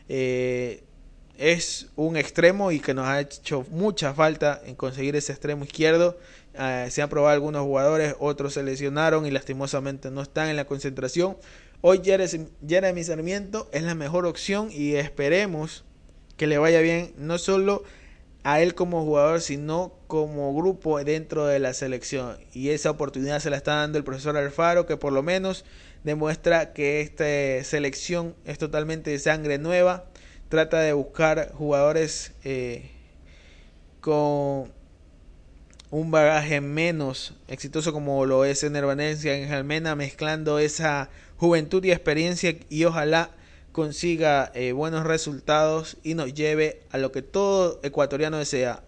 Eh, 0.08 0.82
es 1.38 1.88
un 1.96 2.16
extremo 2.16 2.70
y 2.70 2.80
que 2.80 2.94
nos 2.94 3.06
ha 3.06 3.20
hecho 3.20 3.64
mucha 3.70 4.12
falta 4.14 4.60
en 4.64 4.74
conseguir 4.74 5.16
ese 5.16 5.32
extremo 5.32 5.64
izquierdo. 5.64 6.18
Eh, 6.54 6.88
se 6.90 7.02
han 7.02 7.08
probado 7.08 7.34
algunos 7.34 7.62
jugadores, 7.62 8.14
otros 8.18 8.54
se 8.54 8.62
lesionaron 8.62 9.26
y 9.26 9.30
lastimosamente 9.30 10.10
no 10.10 10.22
están 10.22 10.48
en 10.48 10.56
la 10.56 10.66
concentración. 10.66 11.36
Hoy 11.80 12.02
Jeremy 12.04 13.04
Sarmiento 13.04 13.68
es 13.72 13.82
la 13.82 13.94
mejor 13.94 14.26
opción 14.26 14.68
y 14.70 14.94
esperemos 14.94 15.84
que 16.36 16.46
le 16.46 16.58
vaya 16.58 16.80
bien 16.80 17.12
no 17.16 17.38
solo 17.38 17.82
a 18.44 18.60
él 18.60 18.74
como 18.74 19.04
jugador, 19.04 19.40
sino 19.40 19.92
como 20.06 20.54
grupo 20.54 21.02
dentro 21.02 21.46
de 21.46 21.58
la 21.58 21.74
selección. 21.74 22.38
Y 22.52 22.70
esa 22.70 22.90
oportunidad 22.90 23.40
se 23.40 23.50
la 23.50 23.56
está 23.56 23.76
dando 23.76 23.98
el 23.98 24.04
profesor 24.04 24.36
Alfaro, 24.36 24.86
que 24.86 24.96
por 24.96 25.12
lo 25.12 25.22
menos 25.22 25.64
demuestra 26.04 26.72
que 26.72 27.00
esta 27.00 27.24
selección 27.64 28.34
es 28.44 28.58
totalmente 28.58 29.10
de 29.10 29.18
sangre 29.18 29.58
nueva. 29.58 30.06
Trata 30.48 30.80
de 30.80 30.92
buscar 30.92 31.52
jugadores 31.52 32.32
eh, 32.44 32.90
con 34.00 34.72
un 35.90 36.10
bagaje 36.10 36.60
menos 36.60 37.34
exitoso 37.48 37.92
como 37.92 38.26
lo 38.26 38.44
es 38.44 38.64
en 38.64 38.74
Herbanencia 38.74 39.36
en 39.36 39.48
Jalmena, 39.48 39.94
mezclando 39.94 40.58
esa 40.58 41.10
juventud 41.36 41.84
y 41.84 41.92
experiencia 41.92 42.56
y 42.68 42.84
ojalá 42.84 43.30
consiga 43.72 44.52
eh, 44.54 44.72
buenos 44.72 45.04
resultados 45.04 45.96
y 46.02 46.14
nos 46.14 46.34
lleve 46.34 46.80
a 46.90 46.98
lo 46.98 47.10
que 47.10 47.22
todo 47.22 47.80
ecuatoriano 47.82 48.38
desea, 48.38 48.82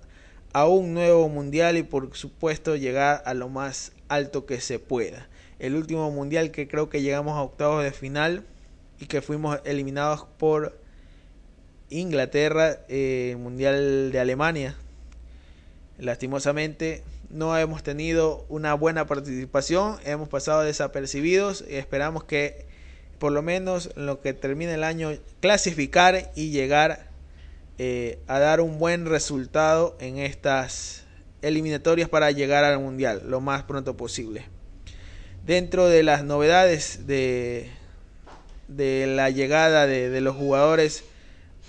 a 0.52 0.66
un 0.66 0.94
nuevo 0.94 1.28
mundial 1.28 1.76
y 1.76 1.82
por 1.82 2.14
supuesto 2.16 2.76
llegar 2.76 3.22
a 3.26 3.34
lo 3.34 3.48
más 3.48 3.92
alto 4.08 4.46
que 4.46 4.60
se 4.60 4.78
pueda. 4.78 5.28
El 5.58 5.74
último 5.74 6.10
mundial 6.10 6.50
que 6.50 6.68
creo 6.68 6.88
que 6.90 7.02
llegamos 7.02 7.36
a 7.36 7.42
octavos 7.42 7.82
de 7.82 7.92
final 7.92 8.44
y 9.00 9.06
que 9.06 9.22
fuimos 9.22 9.60
eliminados 9.64 10.26
por 10.38 10.78
Inglaterra, 11.90 12.78
eh, 12.88 13.36
mundial 13.38 14.12
de 14.12 14.20
Alemania 14.20 14.76
Lastimosamente 15.98 17.04
no 17.30 17.56
hemos 17.56 17.82
tenido 17.82 18.44
una 18.48 18.74
buena 18.74 19.06
participación, 19.06 19.98
hemos 20.04 20.28
pasado 20.28 20.62
desapercibidos 20.62 21.64
y 21.68 21.76
esperamos 21.76 22.24
que 22.24 22.66
por 23.18 23.32
lo 23.32 23.42
menos 23.42 23.90
en 23.96 24.06
lo 24.06 24.20
que 24.20 24.32
termine 24.32 24.74
el 24.74 24.84
año 24.84 25.12
clasificar 25.40 26.30
y 26.34 26.50
llegar 26.50 27.08
eh, 27.78 28.18
a 28.26 28.38
dar 28.38 28.60
un 28.60 28.78
buen 28.78 29.06
resultado 29.06 29.96
en 30.00 30.18
estas 30.18 31.04
eliminatorias 31.42 32.08
para 32.08 32.30
llegar 32.30 32.64
al 32.64 32.78
mundial 32.78 33.22
lo 33.26 33.40
más 33.40 33.64
pronto 33.64 33.96
posible. 33.96 34.46
Dentro 35.46 35.88
de 35.88 36.02
las 36.02 36.24
novedades 36.24 37.06
de, 37.06 37.70
de 38.68 39.06
la 39.06 39.30
llegada 39.30 39.86
de, 39.86 40.08
de 40.08 40.20
los 40.20 40.36
jugadores 40.36 41.04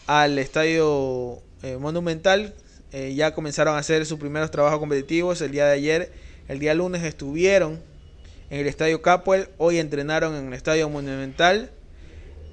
al 0.07 0.37
estadio 0.39 1.41
eh, 1.63 1.77
monumental. 1.77 2.53
Eh, 2.91 3.13
ya 3.15 3.33
comenzaron 3.33 3.75
a 3.75 3.79
hacer 3.79 4.05
sus 4.05 4.19
primeros 4.19 4.51
trabajos 4.51 4.79
competitivos 4.79 5.41
el 5.41 5.51
día 5.51 5.65
de 5.65 5.73
ayer. 5.73 6.11
El 6.47 6.59
día 6.59 6.73
lunes 6.73 7.03
estuvieron 7.03 7.81
en 8.49 8.59
el 8.59 8.67
estadio 8.67 9.01
Capuel. 9.01 9.49
Hoy 9.57 9.79
entrenaron 9.79 10.35
en 10.35 10.47
el 10.47 10.53
estadio 10.53 10.89
monumental. 10.89 11.71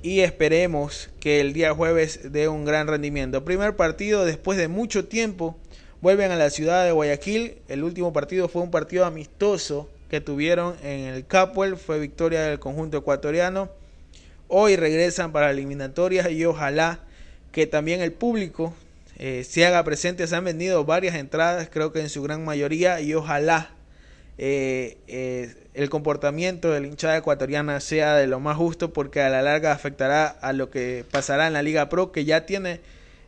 Y 0.02 0.20
esperemos 0.20 1.10
que 1.20 1.40
el 1.40 1.52
día 1.52 1.74
jueves 1.74 2.32
dé 2.32 2.48
un 2.48 2.64
gran 2.64 2.88
rendimiento. 2.88 3.44
Primer 3.44 3.76
partido 3.76 4.24
después 4.24 4.58
de 4.58 4.68
mucho 4.68 5.06
tiempo. 5.06 5.56
Vuelven 6.00 6.32
a 6.32 6.36
la 6.36 6.50
ciudad 6.50 6.84
de 6.84 6.90
Guayaquil. 6.90 7.58
El 7.68 7.84
último 7.84 8.12
partido 8.12 8.48
fue 8.48 8.62
un 8.62 8.72
partido 8.72 9.04
amistoso 9.04 9.88
que 10.10 10.20
tuvieron 10.20 10.74
en 10.82 11.06
el 11.06 11.24
Capuel. 11.26 11.76
Fue 11.76 12.00
victoria 12.00 12.42
del 12.42 12.58
conjunto 12.58 12.98
ecuatoriano. 12.98 13.70
Hoy 14.48 14.74
regresan 14.74 15.30
para 15.30 15.50
eliminatorias 15.50 16.30
y 16.30 16.44
ojalá 16.44 17.00
que 17.52 17.66
también 17.68 18.00
el 18.00 18.12
público 18.12 18.74
eh, 19.18 19.44
se 19.44 19.64
haga 19.64 19.84
presente. 19.84 20.26
Se 20.26 20.34
han 20.34 20.44
vendido 20.44 20.84
varias 20.84 21.14
entradas, 21.14 21.68
creo 21.70 21.92
que 21.92 22.00
en 22.00 22.08
su 22.08 22.22
gran 22.22 22.44
mayoría, 22.44 23.00
y 23.00 23.14
ojalá 23.14 23.70
eh, 24.38 24.98
eh, 25.06 25.54
el 25.74 25.90
comportamiento 25.90 26.70
de 26.70 26.80
la 26.80 26.86
hinchada 26.86 27.16
ecuatoriana 27.16 27.80
sea 27.80 28.14
de 28.16 28.26
lo 28.26 28.40
más 28.40 28.56
justo, 28.56 28.92
porque 28.92 29.20
a 29.20 29.28
la 29.28 29.42
larga 29.42 29.72
afectará 29.72 30.26
a 30.26 30.52
lo 30.52 30.70
que 30.70 31.04
pasará 31.10 31.46
en 31.46 31.52
la 31.52 31.62
Liga 31.62 31.88
Pro, 31.88 32.12
que 32.12 32.24
ya 32.24 32.46
tiene 32.46 32.80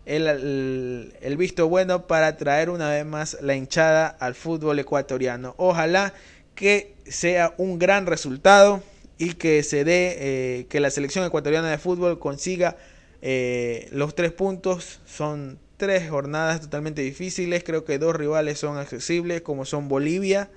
el, 0.07 1.15
el, 1.21 1.37
visto 1.37 1.69
bueno 1.69 2.07
para 2.07 2.37
traer 2.37 2.69
una 2.69 2.91
vez 2.91 3.07
más 3.07 3.39
la 3.41 3.55
hinchada 3.55 4.07
al 4.07 4.35
fútbol 4.35 4.79
ecuatoriano. 4.79 5.55
Ojalá 5.57 6.13
que 6.55 6.95
sea 7.07 7.55
un 7.59 7.79
gran 7.79 8.07
resultado 8.07 8.83
y 9.19 9.35
que 9.35 9.63
se 9.63 9.85
dé 9.85 10.17
eh, 10.19 10.67
que 10.69 10.81
la 10.81 10.91
selección 10.91 11.25
ecuatoriana 11.25 11.71
de 11.71 11.79
fútbol 11.79 12.19
consiga 12.19 12.77
eh, 13.23 13.89
los 13.93 14.15
tres 14.15 14.33
puntos 14.33 15.01
son 15.07 15.59
tres 15.77 16.11
jornadas 16.11 16.61
totalmente 16.61 17.03
difíciles. 17.03 17.65
Creo 17.65 17.85
que 17.85 17.99
dos 17.99 18.15
rivales 18.15 18.59
son 18.59 18.77
accesibles, 18.77 19.41
como 19.41 19.65
son 19.65 19.89
Bolivia 19.89 20.51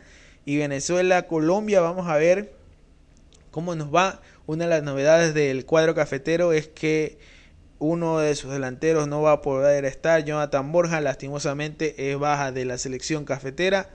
y 0.47 0.55
Venezuela. 0.57 1.27
Colombia, 1.27 1.81
vamos 1.81 2.07
a 2.07 2.15
ver 2.15 2.53
cómo 3.51 3.75
nos 3.75 3.93
va. 3.93 4.21
Una 4.45 4.63
de 4.63 4.69
las 4.69 4.81
novedades 4.81 5.33
del 5.33 5.65
cuadro 5.65 5.93
cafetero 5.93 6.53
es 6.53 6.69
que 6.69 7.19
uno 7.79 8.19
de 8.19 8.33
sus 8.33 8.53
delanteros 8.53 9.09
no 9.09 9.21
va 9.21 9.33
a 9.33 9.41
poder 9.41 9.83
estar. 9.83 10.23
Jonathan 10.23 10.71
Borja, 10.71 11.01
lastimosamente, 11.01 12.11
es 12.11 12.17
baja 12.17 12.53
de 12.53 12.63
la 12.63 12.77
selección 12.77 13.25
cafetera 13.25 13.89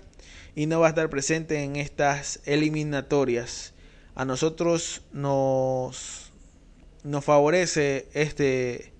y 0.55 0.67
no 0.67 0.79
va 0.79 0.89
a 0.89 0.91
estar 0.91 1.09
presente 1.09 1.65
en 1.65 1.77
estas 1.77 2.41
eliminatorias. 2.45 3.73
A 4.15 4.27
nosotros 4.27 5.01
nos 5.11 6.31
nos 7.03 7.25
favorece 7.25 8.09
este, 8.13 8.93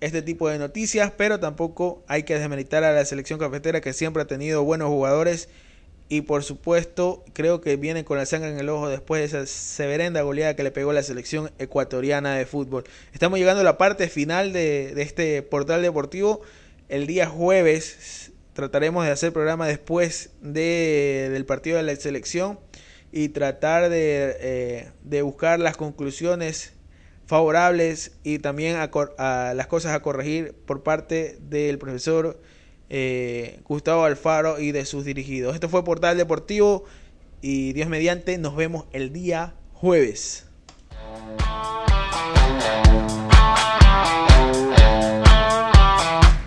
este 0.00 0.22
tipo 0.22 0.48
de 0.48 0.58
noticias, 0.58 1.12
pero 1.16 1.38
tampoco 1.38 2.02
hay 2.08 2.24
que 2.24 2.36
desmeritar 2.36 2.82
a 2.82 2.92
la 2.92 3.04
selección 3.04 3.38
cafetera 3.38 3.80
que 3.80 3.92
siempre 3.92 4.22
ha 4.24 4.26
tenido 4.26 4.64
buenos 4.64 4.88
jugadores 4.88 5.48
y 6.08 6.22
por 6.22 6.42
supuesto 6.42 7.24
creo 7.32 7.60
que 7.60 7.76
viene 7.76 8.04
con 8.04 8.16
la 8.16 8.26
sangre 8.26 8.50
en 8.50 8.58
el 8.58 8.68
ojo 8.68 8.88
después 8.88 9.20
de 9.20 9.26
esa 9.26 9.46
severenda 9.46 10.22
goleada 10.22 10.56
que 10.56 10.62
le 10.62 10.70
pegó 10.70 10.92
la 10.92 11.02
selección 11.02 11.50
ecuatoriana 11.58 12.34
de 12.36 12.46
fútbol. 12.46 12.84
Estamos 13.12 13.38
llegando 13.38 13.60
a 13.60 13.64
la 13.64 13.78
parte 13.78 14.08
final 14.08 14.52
de, 14.52 14.94
este 15.02 15.42
portal 15.42 15.82
deportivo. 15.82 16.40
El 16.88 17.06
día 17.06 17.26
jueves 17.26 18.32
trataremos 18.54 19.04
de 19.04 19.12
hacer 19.12 19.32
programa 19.32 19.66
después 19.66 20.30
de, 20.40 21.28
del 21.30 21.44
partido 21.44 21.76
de 21.76 21.82
la 21.82 21.94
selección 21.96 22.58
y 23.12 23.28
tratar 23.28 23.90
de, 23.90 24.36
eh, 24.40 24.88
de 25.02 25.22
buscar 25.22 25.60
las 25.60 25.76
conclusiones 25.76 26.72
favorables 27.28 28.12
y 28.24 28.38
también 28.38 28.76
a, 28.76 29.52
las 29.54 29.66
cosas 29.66 29.94
a 29.94 30.00
corregir 30.00 30.54
por 30.66 30.82
parte 30.82 31.36
del 31.42 31.78
profesor 31.78 32.40
eh, 32.90 33.60
Gustavo 33.64 34.04
Alfaro 34.04 34.60
y 34.60 34.72
de 34.72 34.84
sus 34.84 35.04
dirigidos. 35.04 35.54
Esto 35.54 35.68
fue 35.68 35.84
Portal 35.84 36.16
Deportivo 36.16 36.84
y 37.40 37.72
Dios 37.72 37.88
mediante 37.88 38.38
nos 38.38 38.56
vemos 38.56 38.86
el 38.92 39.12
día 39.12 39.54
jueves. 39.74 40.46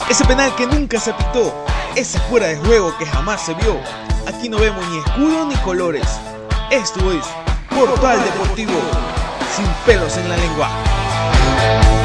Ese 0.09 0.25
penal 0.25 0.53
que 0.57 0.67
nunca 0.67 0.99
se 0.99 1.13
pitó, 1.13 1.53
ese 1.95 2.19
fuera 2.21 2.47
de 2.47 2.57
juego 2.57 2.93
que 2.97 3.05
jamás 3.05 3.45
se 3.45 3.53
vio. 3.53 3.79
Aquí 4.27 4.49
no 4.49 4.59
vemos 4.59 4.85
ni 4.89 4.97
escudo 4.97 5.45
ni 5.45 5.55
colores. 5.57 6.05
Esto 6.69 7.11
es 7.13 7.25
Portal 7.69 8.21
Deportivo 8.25 8.73
sin 9.55 9.65
pelos 9.85 10.17
en 10.17 10.29
la 10.29 10.35
lengua. 10.35 12.00